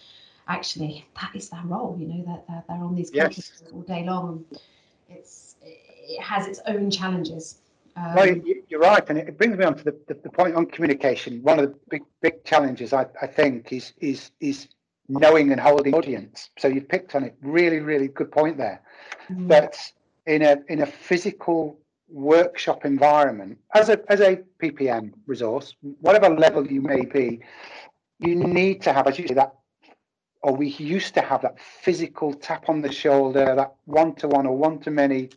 [0.47, 1.95] actually that is their role.
[1.99, 3.63] You know that they're, they're, on these yes.
[3.73, 4.45] all day long.
[5.09, 5.48] It's
[6.09, 7.59] it has its own challenges.
[7.95, 8.23] Um, no,
[8.67, 11.41] you're right, and it brings me on to the, the, the, point on communication.
[11.43, 14.67] One of the big big challenges I, I think is is is
[15.07, 16.49] knowing and holding audience.
[16.57, 17.35] So you've picked on it.
[17.41, 18.81] Really, really good point there.
[19.29, 19.47] Mm.
[19.49, 19.75] That
[20.25, 26.65] in a in a physical workshop environment, as a as a PPM resource, whatever level
[26.65, 27.41] you may be,
[28.19, 29.53] you need to have, as you say, that
[30.41, 34.45] or we used to have that physical tap on the shoulder, that one to one
[34.45, 35.29] or one to many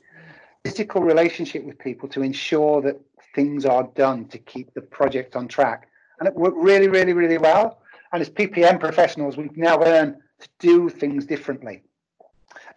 [0.65, 3.01] physical relationship with people to ensure that
[3.35, 5.89] things are done to keep the project on track.
[6.19, 7.81] And it worked really, really, really well.
[8.13, 11.83] And as PPM professionals, we've now learned to do things differently.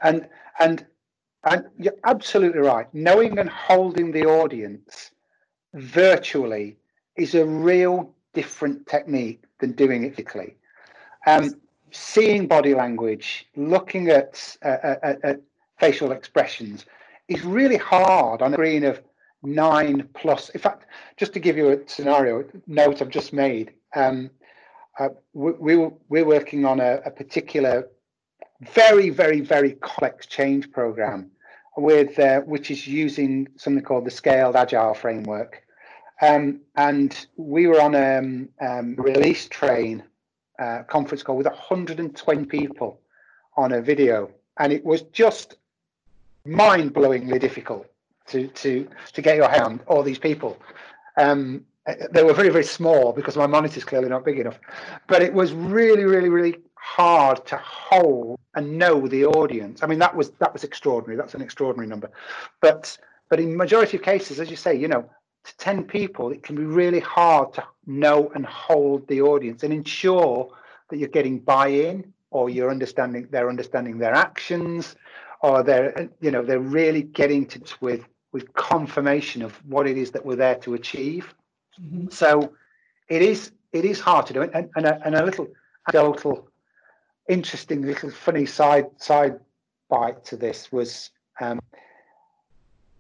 [0.02, 0.28] And
[0.60, 0.86] and
[1.44, 2.88] and you're absolutely right.
[2.94, 5.12] Knowing and holding the audience
[5.74, 6.78] virtually
[7.18, 10.56] is a real different technique than doing it physically.
[11.28, 11.56] Um,
[11.92, 15.42] seeing body language, looking at, uh, at, at
[15.80, 16.86] facial expressions,
[17.28, 19.02] is really hard on a screen of
[19.44, 20.50] nine plus.
[20.50, 20.86] In fact,
[21.18, 24.30] just to give you a scenario note I've just made, um,
[25.00, 27.88] uh, we, we, we're working on a, a, particular
[28.62, 31.32] very, very, very complex change program
[31.78, 35.62] with uh, which is using something called the Scaled Agile framework.
[36.22, 40.04] Um, and we were on a um, um, release train
[40.60, 43.02] uh, conference call with 120 people
[43.58, 45.58] on a video, and it was just
[46.46, 47.88] mind-blowingly difficult
[48.28, 50.58] to to to get your hand all these people.
[51.18, 51.66] Um,
[52.12, 54.60] they were very very small because my monitor's clearly not big enough,
[55.08, 59.84] but it was really really really hard to hold and know the audience.
[59.84, 61.18] I mean that was that was extraordinary.
[61.18, 62.10] That's an extraordinary number,
[62.62, 62.98] but
[63.30, 65.10] but in majority of cases, as you say, you know,
[65.46, 69.74] to 10 people, it can be really hard to know and hold the audience and
[69.74, 70.52] ensure
[70.90, 74.96] that you're getting buy-in or you're understanding they're understanding their actions
[75.46, 80.10] or they're you know they're really getting to with with confirmation of what it is
[80.12, 81.34] that we're there to achieve
[81.80, 82.10] mm-hmm.
[82.10, 82.52] so
[83.10, 85.48] it is it is hard to do and, and, a, and a little
[85.88, 86.50] anecdotal
[87.30, 89.40] interesting little funny side side
[89.88, 91.60] bite to this was um,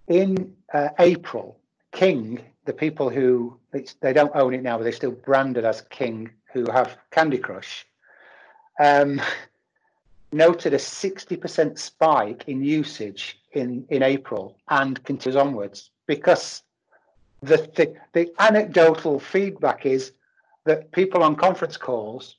[0.08, 1.58] in uh, april
[1.92, 3.58] king the people who
[4.02, 7.88] they don't own it now but they're still branded as king who have candy crush
[8.80, 9.20] um,
[10.32, 16.64] noted a 60% spike in usage in, in April and continues onwards because
[17.42, 20.12] the, the, the anecdotal feedback is
[20.66, 22.38] that people on conference calls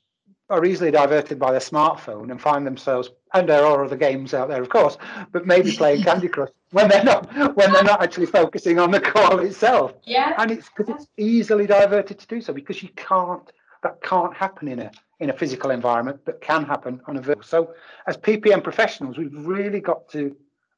[0.49, 4.47] are easily diverted by their smartphone and find themselves and there are other games out
[4.47, 4.97] there of course
[5.31, 8.99] but maybe playing candy crush when they're not when they're not actually focusing on the
[8.99, 9.93] call itself.
[10.03, 10.33] Yeah.
[10.37, 13.49] And it's because it's easily diverted to do so because you can't
[13.83, 17.43] that can't happen in a in a physical environment but can happen on a virtual.
[17.43, 17.73] So
[18.05, 20.35] as PPM professionals, we've really got to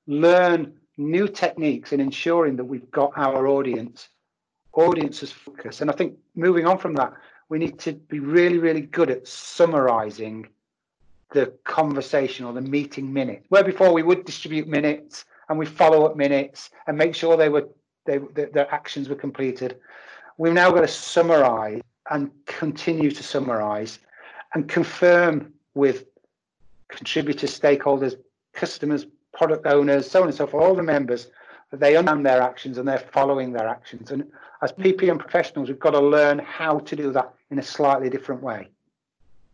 [0.07, 4.09] learn new techniques in ensuring that we've got our audience
[4.73, 5.81] audiences focus.
[5.81, 7.13] And I think moving on from that,
[7.49, 10.47] we need to be really, really good at summarizing
[11.31, 13.45] the conversation or the meeting minute.
[13.49, 17.49] Where before we would distribute minutes and we follow up minutes and make sure they
[17.49, 17.67] were
[18.05, 19.77] they their actions were completed.
[20.37, 23.99] We've now got to summarize and continue to summarize
[24.53, 26.05] and confirm with
[26.87, 28.15] contributors, stakeholders,
[28.53, 31.27] customers, product owners, so on and so forth, all the members,
[31.71, 34.11] that they understand their actions and they're following their actions.
[34.11, 34.29] And
[34.61, 38.41] as PPM professionals, we've got to learn how to do that in a slightly different
[38.41, 38.69] way.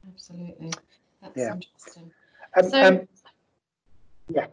[0.07, 0.71] Absolutely.
[1.21, 1.53] That's yeah.
[1.53, 2.11] interesting.
[2.57, 3.07] Um, so, um,
[4.29, 4.45] yeah.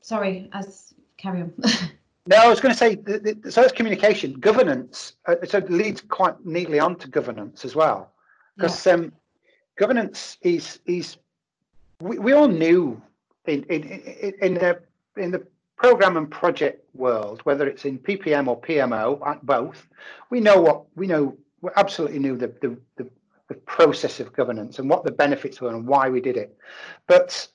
[0.00, 1.52] Sorry, as carry on.
[2.28, 5.14] No, I was going to say, the, the, so it's communication, governance.
[5.26, 8.12] Uh, so it leads quite neatly onto governance as well,
[8.54, 8.92] because yeah.
[8.92, 9.12] um,
[9.76, 11.16] governance is is
[12.02, 13.00] we, we all knew
[13.46, 14.78] in in in, in the
[15.16, 19.86] in the program and project world, whether it's in PPM or PMO, uh, both,
[20.28, 21.34] we know what we know.
[21.62, 23.08] We absolutely knew the the, the
[23.48, 26.58] the process of governance and what the benefits were and why we did it.
[27.06, 27.48] But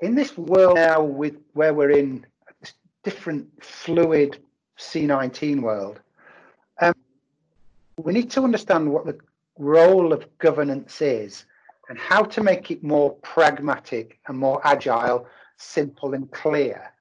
[0.00, 2.26] in this world now, with where we're in
[3.06, 4.36] different fluid
[4.78, 6.00] C19 world.
[6.80, 6.92] Um,
[7.96, 9.16] we need to understand what the
[9.60, 11.44] role of governance is
[11.88, 16.92] and how to make it more pragmatic and more agile, simple and clear.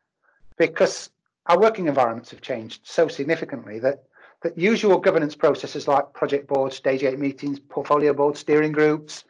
[0.58, 1.10] Because
[1.48, 4.04] our working environments have changed so significantly that
[4.44, 9.24] that usual governance processes like project boards, stage gate meetings, portfolio boards, steering groups,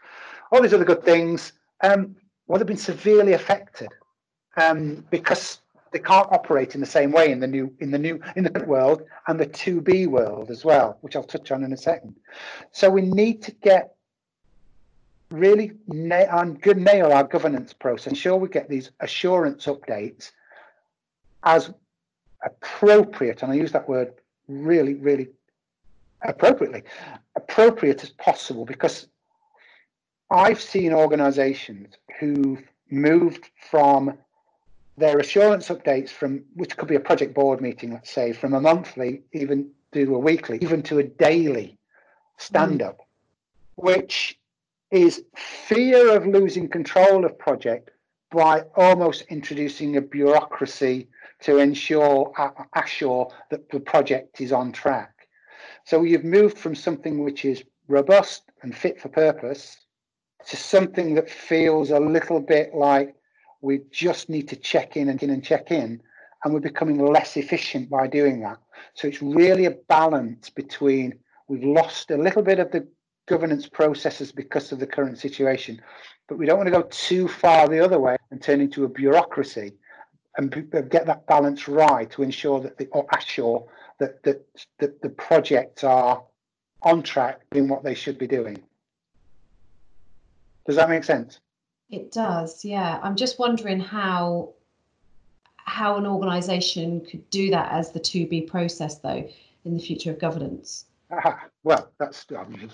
[0.52, 3.88] all these other good things, um, well, they've been severely affected
[4.58, 5.60] um, because
[5.92, 8.64] they can't operate in the same way in the new in the new in the
[8.66, 12.16] world and the 2b world as well which i'll touch on in a second.
[12.72, 13.96] So we need to get
[15.32, 20.32] really na- and good nail our governance process ensure we get these assurance updates
[21.44, 21.74] as
[22.44, 24.14] appropriate and i use that word
[24.48, 25.30] really really
[26.22, 26.84] appropriately
[27.36, 29.08] appropriate as possible because
[30.30, 34.16] i've seen organizations who've moved from
[34.98, 38.62] their assurance updates from which could be a project board meeting, let's say, from a
[38.62, 41.78] monthly, even to a weekly, even to a daily
[42.38, 43.04] stand up, mm.
[43.76, 44.40] which
[44.92, 47.92] is fear of losing control of project
[48.32, 51.08] by almost introducing a bureaucracy
[51.42, 52.34] to ensure
[52.74, 55.28] assure that the project is on track.
[55.86, 59.78] So you've moved from something which is robust and fit for purpose
[60.48, 63.16] to something that feels a little bit like
[63.66, 66.00] we just need to check in and in and check in,
[66.44, 68.60] and we're becoming less efficient by doing that.
[68.94, 72.88] So it's really a balance between we've lost a little bit of the
[73.26, 75.82] governance processes because of the current situation,
[76.28, 78.88] but we don't want to go too far the other way and turn into a
[78.88, 79.74] bureaucracy
[80.38, 80.52] and
[80.92, 84.46] get that balance right to ensure that the or assure that that,
[84.78, 86.24] that the projects are
[86.84, 88.62] on track doing what they should be doing.
[90.68, 91.40] Does that make sense?
[91.90, 93.00] It does, yeah.
[93.04, 94.54] I'm just wondering how
[95.58, 99.28] how an organisation could do that as the to be process though
[99.66, 100.86] in the future of governance.
[101.64, 102.70] well, that's um,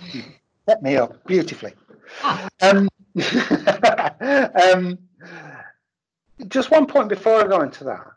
[0.68, 1.74] set me up beautifully.
[2.22, 2.48] Ah.
[2.62, 2.90] Um,
[4.64, 4.98] um,
[6.48, 8.08] just one point before I go into that.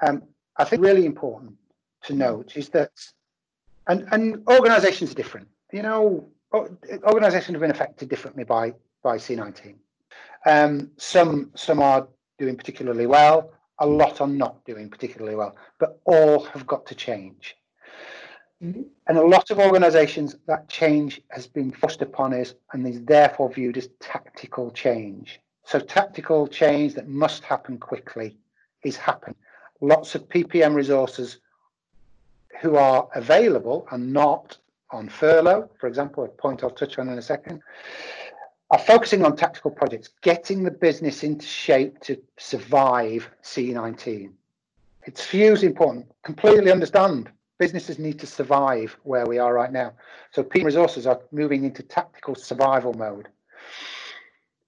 [0.00, 0.22] Um,
[0.56, 1.54] I think really important
[2.04, 2.90] to note is that,
[3.86, 5.48] and, and organizations are different.
[5.72, 9.74] You know, organizations have been affected differently by, by C19.
[10.46, 12.06] Um, some, some are
[12.38, 16.94] doing particularly well, a lot are not doing particularly well, but all have got to
[16.94, 17.56] change.
[18.62, 18.82] Mm-hmm.
[19.08, 23.52] And a lot of organizations, that change has been forced upon us and is therefore
[23.52, 25.40] viewed as tactical change.
[25.64, 28.36] So, tactical change that must happen quickly
[28.84, 29.36] is happening.
[29.80, 31.38] Lots of PPM resources
[32.60, 34.58] who are available and not
[34.90, 37.60] on furlough, for example, a point I'll touch on in a second,
[38.74, 44.32] are focusing on tactical projects, getting the business into shape to survive C19.
[45.04, 46.10] It's hugely important.
[46.24, 49.92] Completely understand businesses need to survive where we are right now.
[50.32, 53.28] So P resources are moving into tactical survival mode.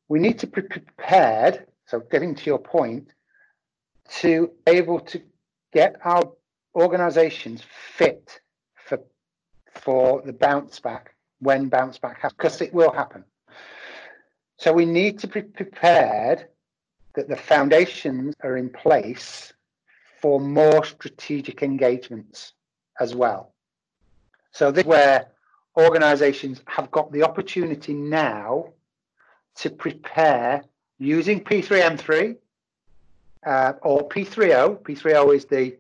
[0.07, 3.09] We need to be prepared, so getting to your point,
[4.21, 5.21] to able to
[5.73, 6.23] get our
[6.77, 7.61] organizations
[7.97, 8.41] fit
[8.77, 9.01] for
[9.73, 13.25] for the bounce back when bounce back happens, because it will happen.
[14.59, 16.49] So we need to be prepared
[17.15, 19.53] that the foundations are in place
[20.21, 22.53] for more strategic engagements
[23.01, 23.55] as well.
[24.53, 25.29] So this is where
[25.77, 28.73] organizations have got the opportunity now
[29.57, 30.65] to prepare
[30.99, 32.37] using P3M3
[33.47, 34.83] uh, or P3O.
[34.83, 35.77] P3O is the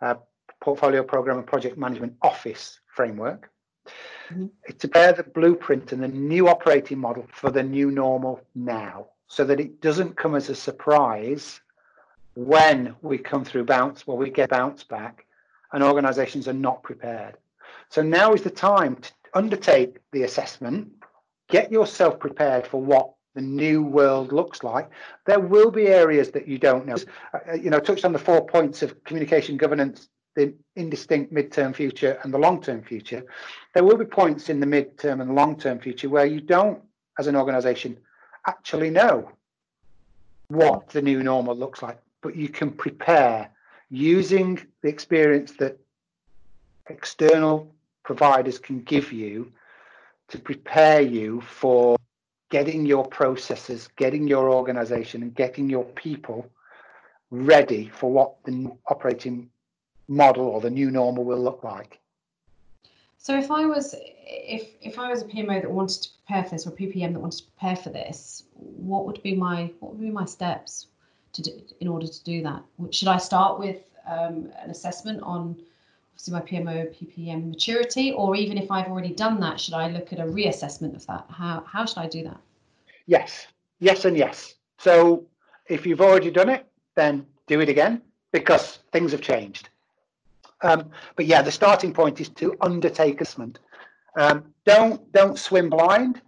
[0.00, 0.14] uh,
[0.60, 3.50] Portfolio Program and Project Management Office framework.
[4.30, 9.44] To prepare the blueprint and the new operating model for the new normal now so
[9.44, 11.60] that it doesn't come as a surprise
[12.34, 15.26] when we come through bounce, well, we get bounce back
[15.72, 17.36] and organizations are not prepared.
[17.88, 20.90] So now is the time to undertake the assessment,
[21.48, 24.90] get yourself prepared for what the new world looks like.
[25.26, 26.96] There will be areas that you don't know.
[27.32, 32.18] Uh, you know, touched on the four points of communication governance, the indistinct midterm future
[32.22, 33.24] and the long-term future.
[33.74, 36.80] There will be points in the midterm and long-term future where you don't,
[37.18, 37.98] as an organization,
[38.46, 39.30] actually know
[40.48, 43.50] what the new normal looks like, but you can prepare
[43.90, 45.78] using the experience that
[46.88, 47.72] external
[48.04, 49.52] providers can give you
[50.28, 51.96] to prepare you for
[52.50, 56.48] getting your processes, getting your organization, and getting your people
[57.30, 59.48] ready for what the operating
[60.10, 61.98] model or the new normal will look like.
[63.16, 63.94] So if I was
[64.26, 67.20] if if I was a PMO that wanted to prepare for this or PPM that
[67.20, 70.88] wanted to prepare for this, what would be my what would be my steps?
[71.32, 72.62] to do, in order to do that?
[72.90, 75.56] Should I start with um, an assessment on
[76.12, 80.12] obviously my PMO PPM maturity, or even if I've already done that, should I look
[80.12, 81.26] at a reassessment of that?
[81.30, 82.40] How how should I do that?
[83.06, 83.46] Yes,
[83.78, 84.54] yes, and yes.
[84.78, 85.24] So
[85.66, 89.69] if you've already done it, then do it again because things have changed.
[90.62, 93.58] Um, but yeah, the starting point is to undertake assessment.
[94.16, 96.20] Um, don't don't swim blind.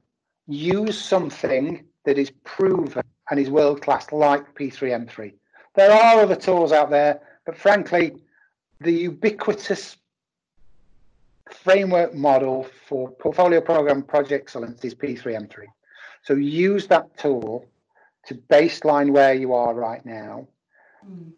[0.46, 5.32] Use something that is proven and is world class like P3M3.
[5.74, 8.12] There are other tools out there, but frankly,
[8.80, 9.96] the ubiquitous
[11.50, 15.66] framework model for portfolio program project excellence is P3M3.
[16.22, 17.66] So use that tool
[18.26, 20.46] to baseline where you are right now.
[21.08, 21.32] Mm.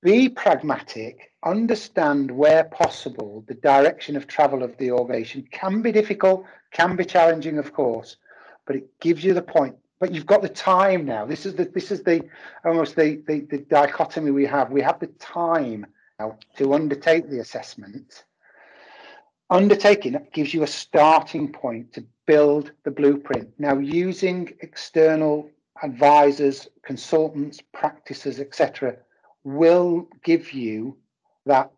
[0.00, 6.44] Be pragmatic, understand where possible the direction of travel of the organization can be difficult,
[6.70, 8.16] can be challenging, of course,
[8.66, 11.26] but it gives you the point but you've got the time now.
[11.26, 12.22] This is the this is the
[12.64, 14.70] almost the, the, the dichotomy we have.
[14.70, 15.86] We have the time
[16.18, 18.24] now to undertake the assessment.
[19.50, 23.48] Undertaking it gives you a starting point to build the blueprint.
[23.58, 25.48] Now, using external
[25.82, 28.96] advisors, consultants, practices, etc.,
[29.56, 30.96] will give you
[31.46, 31.70] that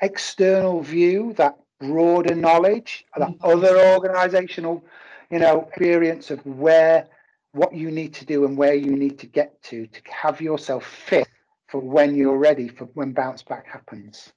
[0.00, 3.44] external view, that broader knowledge, that mm-hmm.
[3.44, 4.84] other organizational
[5.32, 7.08] you know, experience of where,
[7.52, 10.84] what you need to do and where you need to get to to have yourself
[10.84, 11.26] fit
[11.68, 14.32] for when you're ready for when bounce back happens.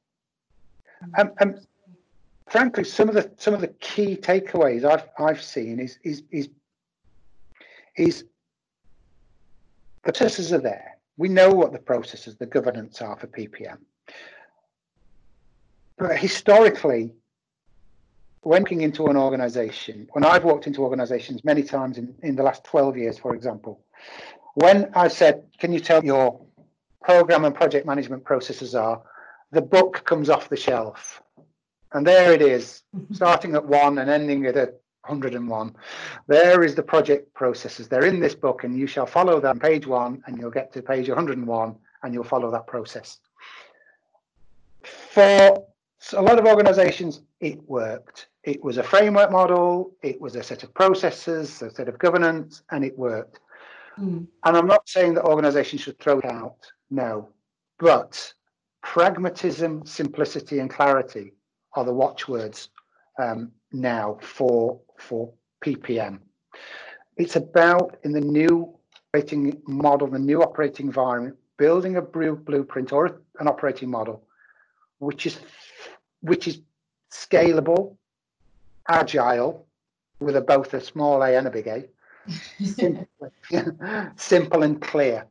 [1.18, 1.60] Um, and
[2.48, 6.48] frankly, some of the some of the key takeaways I've I've seen is is is
[7.98, 8.24] is
[10.04, 10.95] the processes are there.
[11.18, 13.78] We know what the processes, the governance are for PPM.
[15.98, 17.14] But historically,
[18.42, 22.44] when looking into an organization, when I've walked into organizations many times in, in the
[22.44, 23.82] last 12 years, for example,
[24.56, 26.42] when I said, Can you tell your
[27.04, 29.02] program and project management processes are?
[29.52, 31.22] The book comes off the shelf.
[31.94, 33.14] And there it is, mm-hmm.
[33.14, 34.74] starting at one and ending at a
[35.08, 35.76] 101.
[36.28, 37.88] There is the project processes.
[37.88, 40.82] They're in this book, and you shall follow them page one, and you'll get to
[40.82, 43.20] page 101, and you'll follow that process.
[44.84, 45.66] For
[46.14, 48.28] a lot of organizations, it worked.
[48.44, 52.62] It was a framework model, it was a set of processes, a set of governance,
[52.72, 53.40] and it worked.
[54.00, 54.28] Mm.
[54.44, 56.58] And I'm not saying that organizations should throw it out,
[56.92, 57.30] no.
[57.80, 58.34] But
[58.84, 61.34] pragmatism, simplicity, and clarity
[61.74, 62.70] are the watchwords
[63.18, 63.52] um,
[63.82, 65.32] now for for
[65.64, 66.20] PPM.
[67.18, 68.76] It's about in the new
[69.14, 74.24] operating model, the new operating environment, building a blueprint or an operating model,
[75.00, 75.40] which is
[76.22, 76.62] which is
[77.12, 77.96] scalable,
[78.90, 79.66] agile,
[80.20, 81.86] with a, both a small a and a big A,
[82.64, 83.08] simple,
[84.16, 85.26] simple and clear.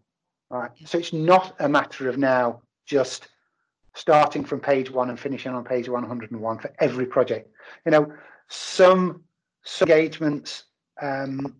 [0.50, 0.70] Right.
[0.84, 3.28] So it's not a matter of now just
[3.94, 7.50] starting from page one and finishing on page 101 for every project.
[7.84, 8.12] You know,
[8.54, 9.22] some,
[9.62, 10.64] some engagements
[11.00, 11.56] um,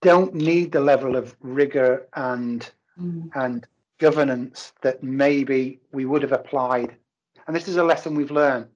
[0.00, 3.30] don't need the level of rigor and mm.
[3.34, 3.66] and
[3.98, 6.94] governance that maybe we would have applied.
[7.46, 8.68] And this is a lesson we've learned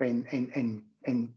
[0.00, 1.34] in in in, in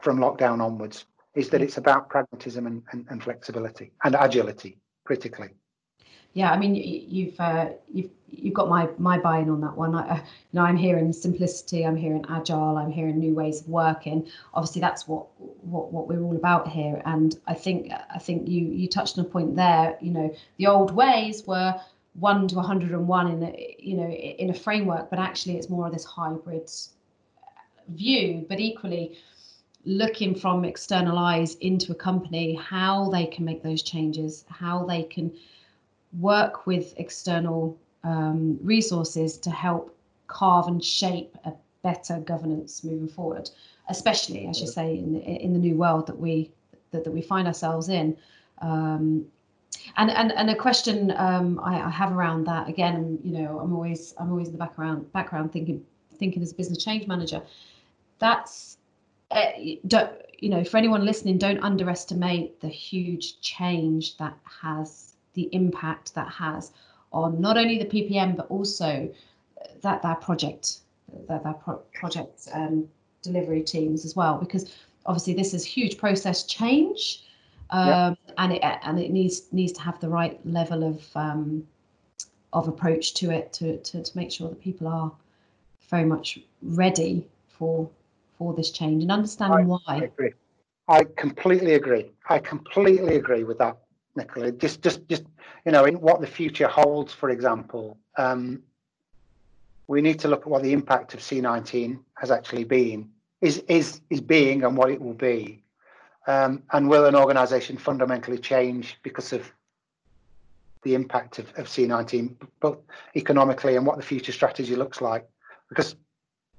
[0.00, 1.64] from lockdown onwards is that mm.
[1.64, 5.50] it's about pragmatism and, and, and flexibility and agility critically
[6.34, 9.94] yeah, I mean, you've uh, you've you've got my my buy-in on that one.
[9.94, 10.22] I, you
[10.54, 14.26] know, I'm hearing simplicity, I'm hearing agile, I'm hearing new ways of working.
[14.54, 17.02] Obviously, that's what what what we're all about here.
[17.04, 19.98] And I think I think you you touched on a point there.
[20.00, 21.78] You know, the old ways were
[22.14, 25.92] one to 101 in a you know in a framework, but actually it's more of
[25.92, 26.70] this hybrid
[27.88, 28.46] view.
[28.48, 29.18] But equally,
[29.84, 35.02] looking from external eyes into a company, how they can make those changes, how they
[35.02, 35.32] can
[36.18, 39.96] work with external um, resources to help
[40.26, 41.52] carve and shape a
[41.82, 43.50] better governance moving forward,
[43.88, 46.50] especially as you say in the, in the new world that we
[46.90, 48.16] that, that we find ourselves in.
[48.60, 49.26] Um,
[49.96, 53.74] and, and and a question um, I, I, have around that again, you know, I'm
[53.74, 55.84] always I'm always in the background background thinking
[56.18, 57.42] thinking as a business change manager.
[58.18, 58.78] That's
[59.30, 59.50] uh,
[59.86, 66.14] don't, you know, for anyone listening, don't underestimate the huge change that has the impact
[66.14, 66.72] that has
[67.12, 69.12] on not only the PPM but also
[69.82, 70.78] that that project
[71.28, 72.88] that that pro- project um,
[73.22, 74.72] delivery teams as well because
[75.06, 77.24] obviously this is huge process change
[77.70, 81.66] um, and it and it needs needs to have the right level of um,
[82.52, 85.10] of approach to it to, to to make sure that people are
[85.88, 87.88] very much ready for
[88.38, 89.80] for this change and understanding I, why.
[89.86, 90.32] I agree.
[90.88, 92.10] I completely agree.
[92.28, 93.78] I completely agree with that
[94.16, 94.52] Nicola.
[94.52, 95.24] Just, just, just,
[95.64, 98.62] you know, in what the future holds, for example, um,
[99.86, 103.10] we need to look at what the impact of C19 has actually been,
[103.40, 105.62] is is is being, and what it will be,
[106.26, 109.50] um, and will an organisation fundamentally change because of
[110.82, 112.78] the impact of, of C19, both
[113.16, 115.28] economically and what the future strategy looks like?
[115.68, 115.96] Because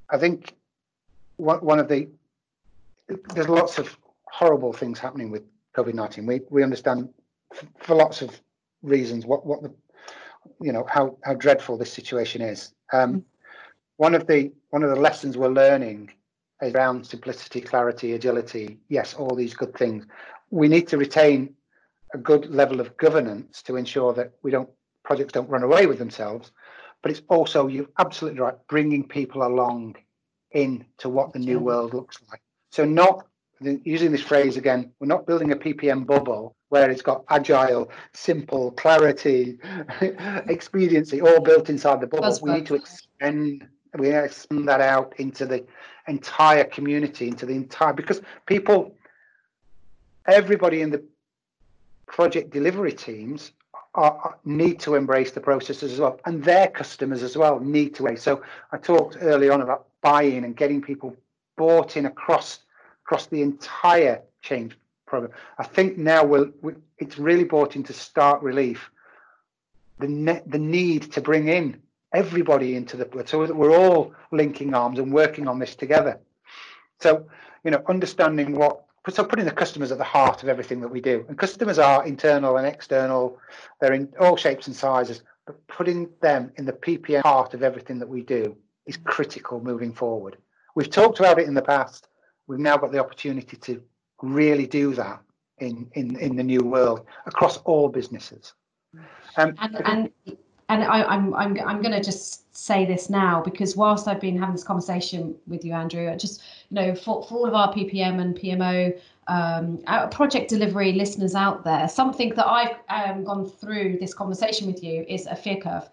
[0.09, 0.53] I think
[1.37, 2.09] one of the
[3.33, 5.43] there's lots of horrible things happening with
[5.75, 6.25] COVID-19.
[6.25, 7.09] We we understand
[7.77, 8.39] for lots of
[8.81, 9.73] reasons what what the
[10.61, 12.73] you know how how dreadful this situation is.
[12.91, 13.23] Um, mm.
[13.97, 16.11] One of the one of the lessons we're learning
[16.61, 18.79] is around simplicity, clarity, agility.
[18.89, 20.05] Yes, all these good things.
[20.49, 21.55] We need to retain
[22.13, 24.69] a good level of governance to ensure that we don't
[25.03, 26.51] projects don't run away with themselves.
[27.01, 29.97] But it's also you're absolutely right, bringing people along
[30.51, 32.41] into what the new world looks like.
[32.71, 33.27] So not
[33.61, 38.71] using this phrase again, we're not building a PPM bubble where it's got agile, simple,
[38.71, 39.59] clarity,
[40.01, 42.23] expediency, all built inside the bubble.
[42.23, 43.67] That's we need to extend
[43.99, 45.63] we extend that out into the
[46.07, 48.95] entire community, into the entire because people,
[50.25, 51.03] everybody in the
[52.07, 53.51] project delivery teams
[53.93, 58.17] are, need to embrace the processes as well, and their customers as well need to.
[58.17, 61.15] So I talked early on about buy-in and getting people
[61.55, 62.61] bought in across
[63.05, 64.75] across the entire change
[65.13, 65.31] program.
[65.59, 68.89] I think now we'll, we, it's really brought into stark relief
[69.99, 71.79] the ne- the need to bring in
[72.15, 76.19] everybody into the so that we're all linking arms and working on this together.
[76.99, 77.27] So
[77.63, 80.99] you know, understanding what so putting the customers at the heart of everything that we
[80.99, 83.37] do, and customers are internal and external.
[83.79, 87.99] They're in all shapes and sizes, but putting them in the PPM heart of everything
[87.99, 88.57] that we do
[88.87, 90.37] is critical moving forward.
[90.73, 92.07] We've talked about it in the past
[92.47, 93.81] we've now got the opportunity to
[94.23, 95.21] really do that
[95.59, 98.53] in in in the new world across all businesses.
[99.37, 100.11] Um, and, and
[100.69, 104.37] and I, I'm I'm I'm going to just say this now because whilst I've been
[104.37, 108.21] having this conversation with you, Andrew, just you know for for all of our PPM
[108.21, 114.13] and PMO um, project delivery listeners out there, something that I've um, gone through this
[114.13, 115.89] conversation with you is a fear curve.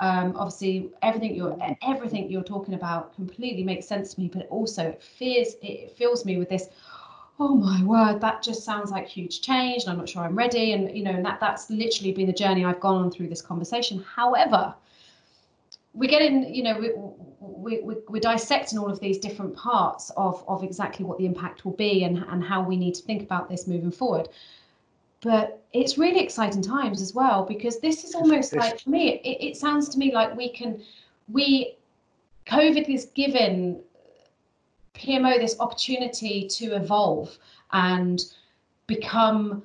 [0.00, 4.96] Um, obviously, everything you're everything you're talking about completely makes sense to me, but also
[5.00, 6.68] fears it fills me with this.
[7.40, 10.72] Oh my word, that just sounds like huge change, and I'm not sure I'm ready.
[10.72, 13.42] And you know, and that that's literally been the journey I've gone on through this
[13.42, 14.04] conversation.
[14.14, 14.74] However,
[15.94, 16.78] we're getting, you know,
[17.40, 21.64] we, we, we're dissecting all of these different parts of, of exactly what the impact
[21.64, 24.28] will be and, and how we need to think about this moving forward.
[25.20, 29.50] But it's really exciting times as well because this is almost like for me, it,
[29.50, 30.82] it sounds to me like we can,
[31.28, 31.76] we,
[32.46, 33.80] COVID is given
[34.94, 37.36] PMO this opportunity to evolve
[37.72, 38.24] and
[38.86, 39.62] become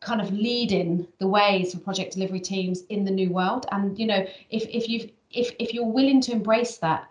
[0.00, 3.66] kind of leading the ways for project delivery teams in the new world.
[3.72, 7.08] And you know, if if you've if if you're willing to embrace that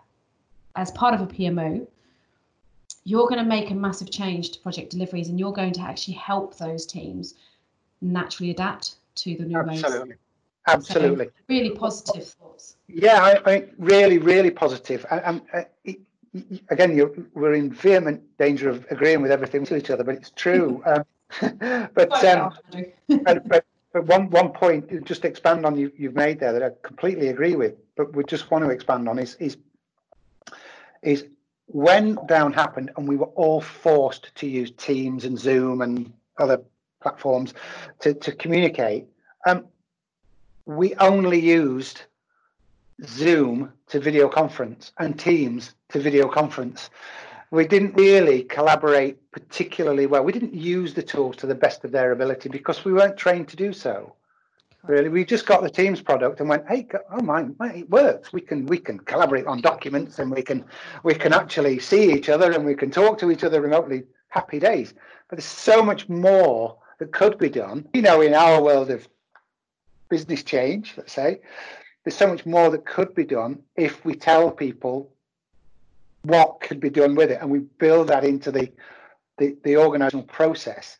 [0.76, 1.86] as part of a PMO,
[3.04, 6.14] you're going to make a massive change to project deliveries and you're going to actually
[6.14, 7.34] help those teams
[8.00, 10.08] naturally adapt to the new world Absolutely.
[10.10, 10.18] ways.
[10.68, 11.26] Absolutely.
[11.26, 12.76] So really positive thoughts.
[12.86, 15.04] Yeah, I, I really, really positive.
[15.10, 15.16] I,
[15.52, 16.00] uh, it,
[16.70, 20.82] again, we're in vehement danger of agreeing with everything to each other, but it's true.
[20.86, 21.04] um,
[21.94, 22.52] but, um,
[23.08, 26.62] but, but, but one one point, just to expand on you you've made there that
[26.62, 29.56] I completely agree with, but we just want to expand on is is
[31.02, 31.26] is
[31.66, 36.60] when down happened and we were all forced to use Teams and Zoom and other
[37.00, 37.54] platforms
[38.00, 39.06] to, to communicate,
[39.46, 39.66] um,
[40.66, 42.02] we only used
[43.06, 46.90] Zoom to video conference and Teams to video conference.
[47.50, 50.24] We didn't really collaborate particularly well.
[50.24, 53.48] We didn't use the tools to the best of their ability because we weren't trained
[53.48, 54.14] to do so.
[54.84, 58.32] Really we just got the teams product and went hey oh my, my, it works.
[58.32, 60.64] We can we can collaborate on documents and we can
[61.04, 64.04] we can actually see each other and we can talk to each other remotely.
[64.28, 64.94] Happy days.
[65.28, 67.86] But there's so much more that could be done.
[67.92, 69.06] You know in our world of
[70.08, 71.40] business change let's say
[72.04, 75.12] there's so much more that could be done if we tell people
[76.22, 78.70] what could be done with it and we build that into the
[79.38, 80.98] the, the organizational process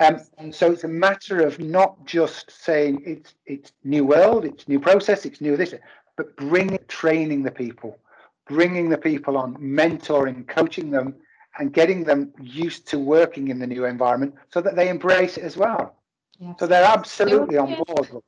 [0.00, 0.20] um,
[0.52, 5.26] so it's a matter of not just saying it's it's new world, it's new process,
[5.26, 5.74] it's new this,
[6.16, 7.98] but bringing training the people,
[8.46, 11.16] bringing the people on, mentoring, coaching them,
[11.58, 15.42] and getting them used to working in the new environment so that they embrace it
[15.42, 15.96] as well.
[16.38, 18.22] Yeah, so they're absolutely on board.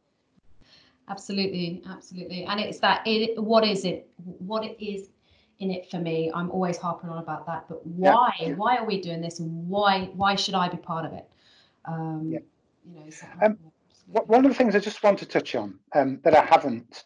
[1.10, 3.02] Absolutely, absolutely, and it's that.
[3.04, 4.08] It, what is it?
[4.38, 5.08] What it is
[5.58, 6.30] in it for me?
[6.32, 7.64] I'm always harping on about that.
[7.68, 8.30] But why?
[8.40, 8.52] Yeah.
[8.52, 9.40] Why are we doing this?
[9.40, 10.10] And why?
[10.14, 11.28] Why should I be part of it?
[11.84, 12.38] Um, yeah.
[12.86, 13.58] You know, so um,
[14.06, 17.04] one of the things I just want to touch on um, that I haven't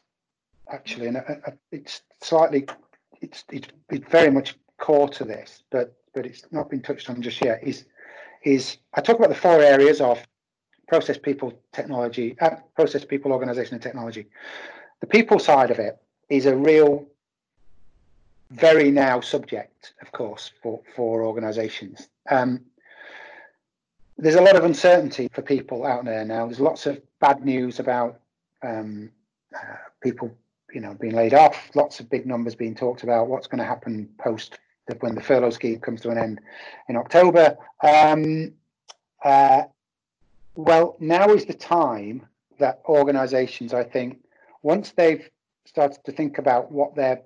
[0.70, 2.66] actually, and I, I, it's slightly,
[3.22, 7.22] it's, it's it's very much core to this, but but it's not been touched on
[7.22, 7.60] just yet.
[7.62, 7.86] Is
[8.42, 10.22] is I talk about the four areas of
[10.86, 14.26] process, people, technology, uh, process, people, organization, and technology.
[15.00, 17.06] The people side of it is a real,
[18.50, 22.08] very now subject, of course, for for organizations.
[22.30, 22.60] Um,
[24.16, 26.46] there's a lot of uncertainty for people out there now.
[26.46, 28.20] There's lots of bad news about
[28.62, 29.10] um,
[29.54, 30.30] uh, people,
[30.72, 31.70] you know, being laid off.
[31.74, 33.28] Lots of big numbers being talked about.
[33.28, 36.40] What's going to happen post the, when the furlough scheme comes to an end
[36.88, 37.56] in October?
[37.82, 38.52] Um,
[39.24, 39.62] uh,
[40.54, 42.26] well, now is the time
[42.58, 44.18] that organisations, I think,
[44.62, 45.28] once they've
[45.64, 47.22] started to think about what their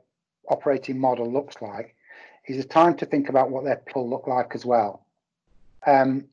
[0.49, 1.95] operating model looks like,
[2.47, 5.05] is the time to think about what their people look like as well.
[5.87, 6.25] Um,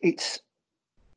[0.00, 0.40] it's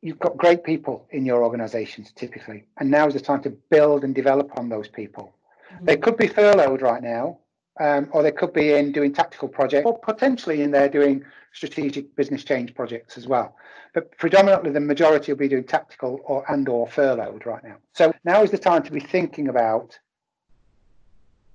[0.00, 4.04] you've got great people in your organizations typically, and now is the time to build
[4.04, 5.34] and develop on those people.
[5.74, 5.84] Mm-hmm.
[5.84, 7.38] They could be furloughed right now,
[7.80, 12.14] um, or they could be in doing tactical projects, or potentially in there doing strategic
[12.16, 13.56] business change projects as well.
[13.94, 17.76] But predominantly, the majority will be doing tactical or and or furloughed right now.
[17.94, 19.98] So now is the time to be thinking about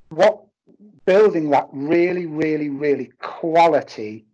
[0.09, 0.43] what
[1.05, 4.25] building that really, really, really quality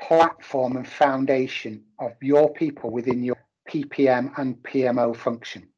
[0.00, 3.36] platform and foundation of your people within your
[3.68, 5.68] PPM and PMO function.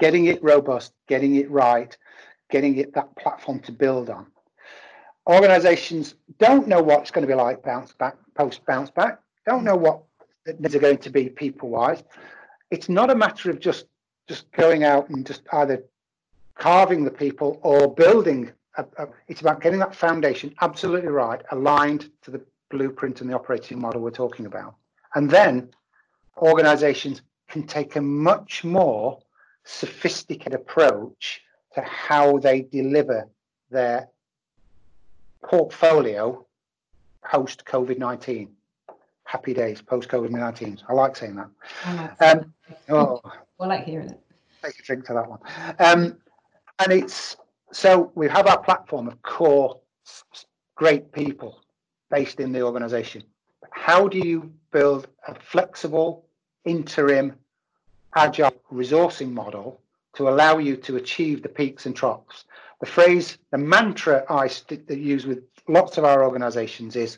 [0.00, 1.96] Getting it robust, getting it right,
[2.50, 4.26] getting it that platform to build on.
[5.26, 9.62] Organizations don't know what it's going to be like bounce back, post bounce back, don't
[9.62, 9.64] mm.
[9.64, 10.02] know what
[10.58, 12.02] needs are going to be people wise.
[12.70, 13.86] It's not a matter of just
[14.28, 15.84] just going out and just either
[16.54, 18.50] carving the people or building.
[18.76, 23.34] A, a, it's about getting that foundation absolutely right, aligned to the blueprint and the
[23.34, 24.74] operating model we're talking about.
[25.14, 25.70] And then
[26.38, 29.20] organizations can take a much more
[29.64, 31.42] sophisticated approach
[31.74, 33.28] to how they deliver
[33.70, 34.08] their
[35.44, 36.44] portfolio
[37.24, 38.50] post COVID 19.
[39.24, 40.80] Happy days post COVID 19.
[40.88, 42.16] I like saying that.
[42.20, 42.52] Um,
[42.88, 43.20] oh,
[43.60, 44.20] I like hearing it.
[44.62, 45.40] Take a drink to that one.
[45.78, 46.18] Um,
[46.80, 47.36] and it's
[47.72, 49.80] so we have our platform of core
[50.74, 51.60] great people
[52.10, 53.22] based in the organization.
[53.70, 56.26] How do you build a flexible,
[56.64, 57.34] interim,
[58.14, 59.80] agile resourcing model
[60.14, 62.44] to allow you to achieve the peaks and troughs?
[62.84, 67.16] The phrase, the mantra I st- use with lots of our organizations is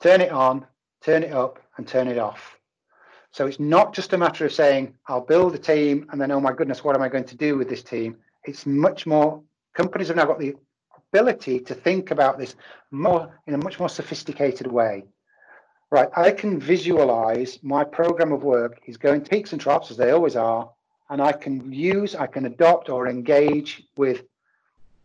[0.00, 0.64] turn it on,
[1.02, 2.56] turn it up, and turn it off.
[3.32, 6.38] So it's not just a matter of saying, I'll build a team and then, oh
[6.38, 8.18] my goodness, what am I going to do with this team?
[8.44, 9.42] It's much more,
[9.74, 10.54] companies have now got the
[11.12, 12.54] ability to think about this
[12.92, 15.02] more in a much more sophisticated way.
[15.90, 20.12] Right, I can visualize my program of work is going peaks and troughs as they
[20.12, 20.70] always are,
[21.08, 24.22] and I can use, I can adopt or engage with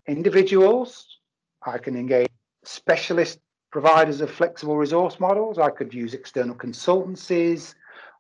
[0.08, 1.20] individuals.
[1.66, 2.30] I can engage
[2.64, 3.40] specialist
[3.72, 5.60] providers of flexible resource models.
[5.60, 7.76] I could use external consultancies,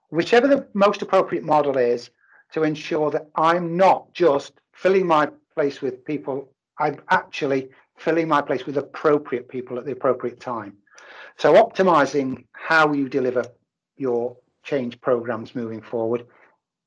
[0.09, 2.09] whichever the most appropriate model is
[2.53, 8.41] to ensure that I'm not just filling my place with people I'm actually filling my
[8.41, 10.77] place with appropriate people at the appropriate time.
[11.38, 13.45] So optimizing how you deliver
[13.97, 16.25] your change programs moving forward,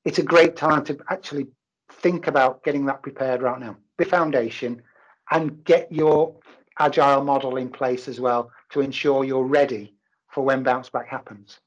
[0.04, 1.46] it's a great time to actually
[1.90, 3.76] think about getting that prepared right now.
[3.96, 4.82] The foundation
[5.30, 6.34] and get your
[6.78, 9.94] agile model in place as well to ensure you're ready
[10.28, 11.60] for when bounce back happens.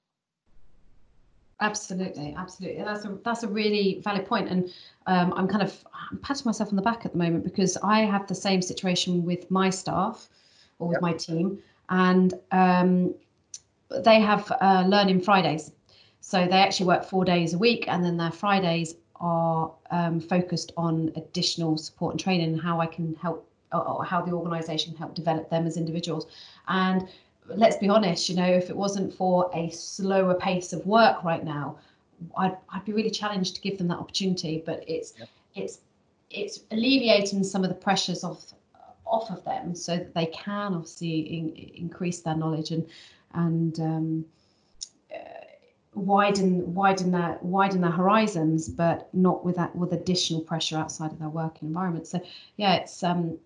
[1.60, 2.84] Absolutely, absolutely.
[2.84, 4.74] That's a that's a really valid point, and
[5.06, 8.00] um, I'm kind of I'm patting myself on the back at the moment because I
[8.00, 10.28] have the same situation with my staff
[10.80, 11.02] or with yep.
[11.04, 11.60] my team,
[11.90, 13.14] and um,
[14.04, 15.72] they have uh, learning Fridays,
[16.20, 20.72] so they actually work four days a week, and then their Fridays are um, focused
[20.78, 25.16] on additional support and training and how I can help or how the organisation help
[25.16, 26.28] develop them as individuals,
[26.68, 27.08] and
[27.48, 31.44] let's be honest, you know, if it wasn't for a slower pace of work right
[31.44, 31.78] now,
[32.38, 34.62] I'd, I'd be really challenged to give them that opportunity.
[34.66, 35.30] But it's yep.
[35.56, 35.80] it's
[36.30, 38.54] it's alleviating some of the pressures off
[39.06, 42.88] off of them so that they can obviously in, increase their knowledge and
[43.34, 44.26] and um,
[45.14, 45.18] uh,
[45.96, 51.20] widen widen their widen their horizons, but not with that with additional pressure outside of
[51.20, 52.08] their working environment.
[52.08, 52.22] So
[52.58, 53.38] yeah, it's um.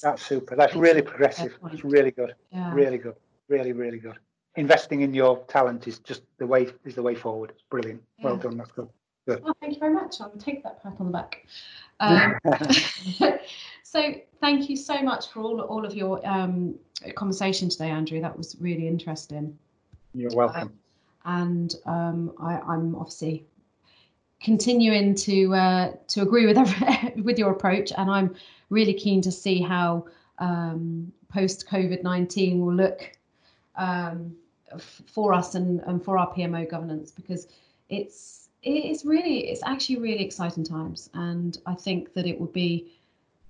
[0.00, 0.56] That's super.
[0.56, 1.56] That's really progressive.
[1.72, 2.34] It's really good.
[2.50, 2.72] Yeah.
[2.74, 3.14] Really good
[3.50, 4.18] really, really good.
[4.56, 7.50] Investing in your talent is just the way is the way forward.
[7.50, 8.02] It's brilliant.
[8.18, 8.26] Yeah.
[8.26, 8.56] Well done.
[8.56, 8.88] That's good.
[9.28, 9.44] Good.
[9.44, 10.20] Well, thank you very much.
[10.20, 11.46] I'll take that pat on the back.
[12.00, 12.38] Um,
[13.82, 16.76] so thank you so much for all all of your um,
[17.14, 18.20] conversation today, Andrew.
[18.20, 19.56] That was really interesting.
[20.14, 20.72] You're welcome.
[21.24, 23.44] Uh, and um, I, am obviously
[24.40, 26.58] continuing to uh, to agree with
[27.22, 28.34] with your approach, and I'm
[28.70, 30.06] really keen to see how
[30.38, 33.12] um, post COVID nineteen will look
[33.76, 34.34] um,
[35.06, 37.48] for us and, and for our PMO governance because
[37.88, 41.10] it's it's really it's actually really exciting times.
[41.14, 42.92] And I think that it would be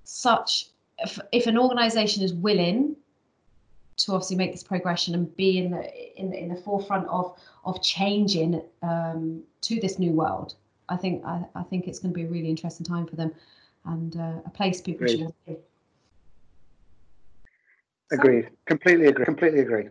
[0.05, 0.67] such
[0.99, 2.97] if, if an organization is willing
[3.99, 7.83] to obviously make this progression and be in the in, in the forefront of of
[7.83, 10.55] changing um, to this new world
[10.91, 13.33] I think I, I think it's going to be a really interesting time for them
[13.87, 15.19] and uh, a place people Agreed.
[15.19, 15.57] should be.
[18.13, 18.49] Agreed.
[18.67, 19.25] Completely agree.
[19.25, 19.89] Completely agree.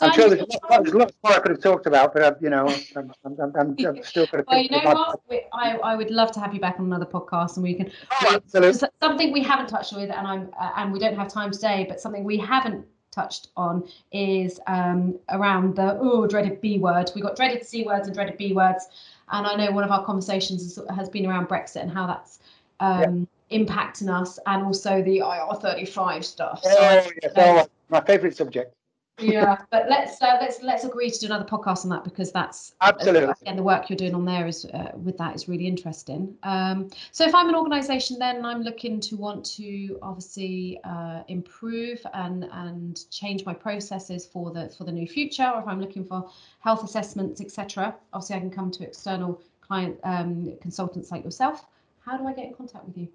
[0.00, 2.68] I'm sure there's, there's lots more I could have talked about, but uh, you know,
[2.96, 4.44] I'm, I'm, I'm, I'm still going to.
[4.46, 5.20] well, you know what?
[5.28, 7.90] We, I, I would love to have you back on another podcast, and we can.
[8.10, 8.88] Oh, absolutely.
[9.00, 12.00] Something we haven't touched with, and I'm uh, and we don't have time today, but
[12.00, 12.84] something we haven't
[13.16, 17.10] touched on is um, around the oh dreaded B word.
[17.16, 18.86] We got dreaded C words and dreaded B words,
[19.32, 22.38] and I know one of our conversations has been around Brexit and how that's.
[22.78, 23.58] Um, yeah.
[23.58, 26.60] impacting us and also the IR35 stuff.
[26.62, 27.32] So, oh, yes.
[27.36, 28.74] oh, my favourite subject
[29.18, 32.74] yeah, but let's uh, let's let's agree to do another podcast on that because that's
[32.82, 36.36] absolutely again the work you're doing on there is uh, with that is really interesting.
[36.42, 42.00] Um, so if I'm an organisation, then I'm looking to want to obviously uh, improve
[42.12, 46.04] and and change my processes for the for the new future, or if I'm looking
[46.04, 46.28] for
[46.60, 47.94] health assessments, etc.
[48.12, 51.64] Obviously, I can come to external client um, consultants like yourself.
[52.04, 53.08] How do I get in contact with you?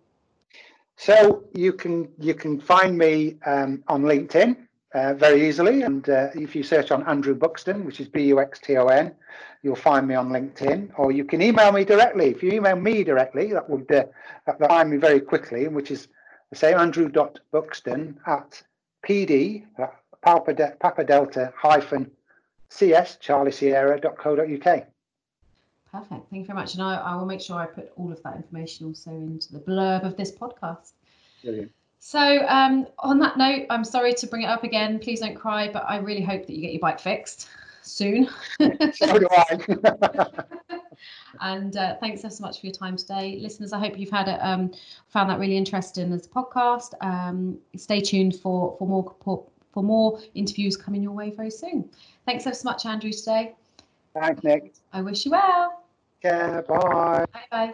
[0.96, 5.84] So you can you can find me um, on LinkedIn uh, very easily.
[5.84, 8.88] And uh, if you search on Andrew Buxton, which is B U X T O
[8.88, 9.14] N,
[9.64, 10.92] you'll find me on LinkedIn.
[10.98, 12.28] Or you can email me directly.
[12.28, 14.06] If you email me directly, that would uh,
[14.48, 16.08] that find me very quickly, which is
[16.50, 18.62] the same Andrew.buxton at
[19.08, 19.88] PD, uh,
[20.22, 22.12] Papa, Papa Delta hyphen
[22.70, 24.86] CS, Charlie Sierra.co.uk.
[25.92, 26.30] Perfect.
[26.30, 26.76] Thank you very much.
[26.76, 29.60] And I, I will make sure I put all of that information also into the
[29.60, 30.94] blurb of this podcast.
[31.44, 31.72] Brilliant.
[32.04, 34.98] So, um, on that note, I'm sorry to bring it up again.
[34.98, 37.48] Please don't cry, but I really hope that you get your bike fixed
[37.84, 38.28] soon.
[38.58, 40.28] So do I.
[41.42, 43.72] and uh, thanks so much for your time today, listeners.
[43.72, 44.72] I hope you've had it, um,
[45.10, 46.96] found that really interesting as a podcast.
[47.02, 49.16] Um, stay tuned for for more
[49.72, 51.88] for more interviews coming your way very soon.
[52.26, 53.54] Thanks so much, Andrew, today.
[54.16, 54.74] Thanks, Nick.
[54.92, 55.84] I wish you well.
[56.24, 57.26] Yeah, bye.
[57.32, 57.74] Bye bye.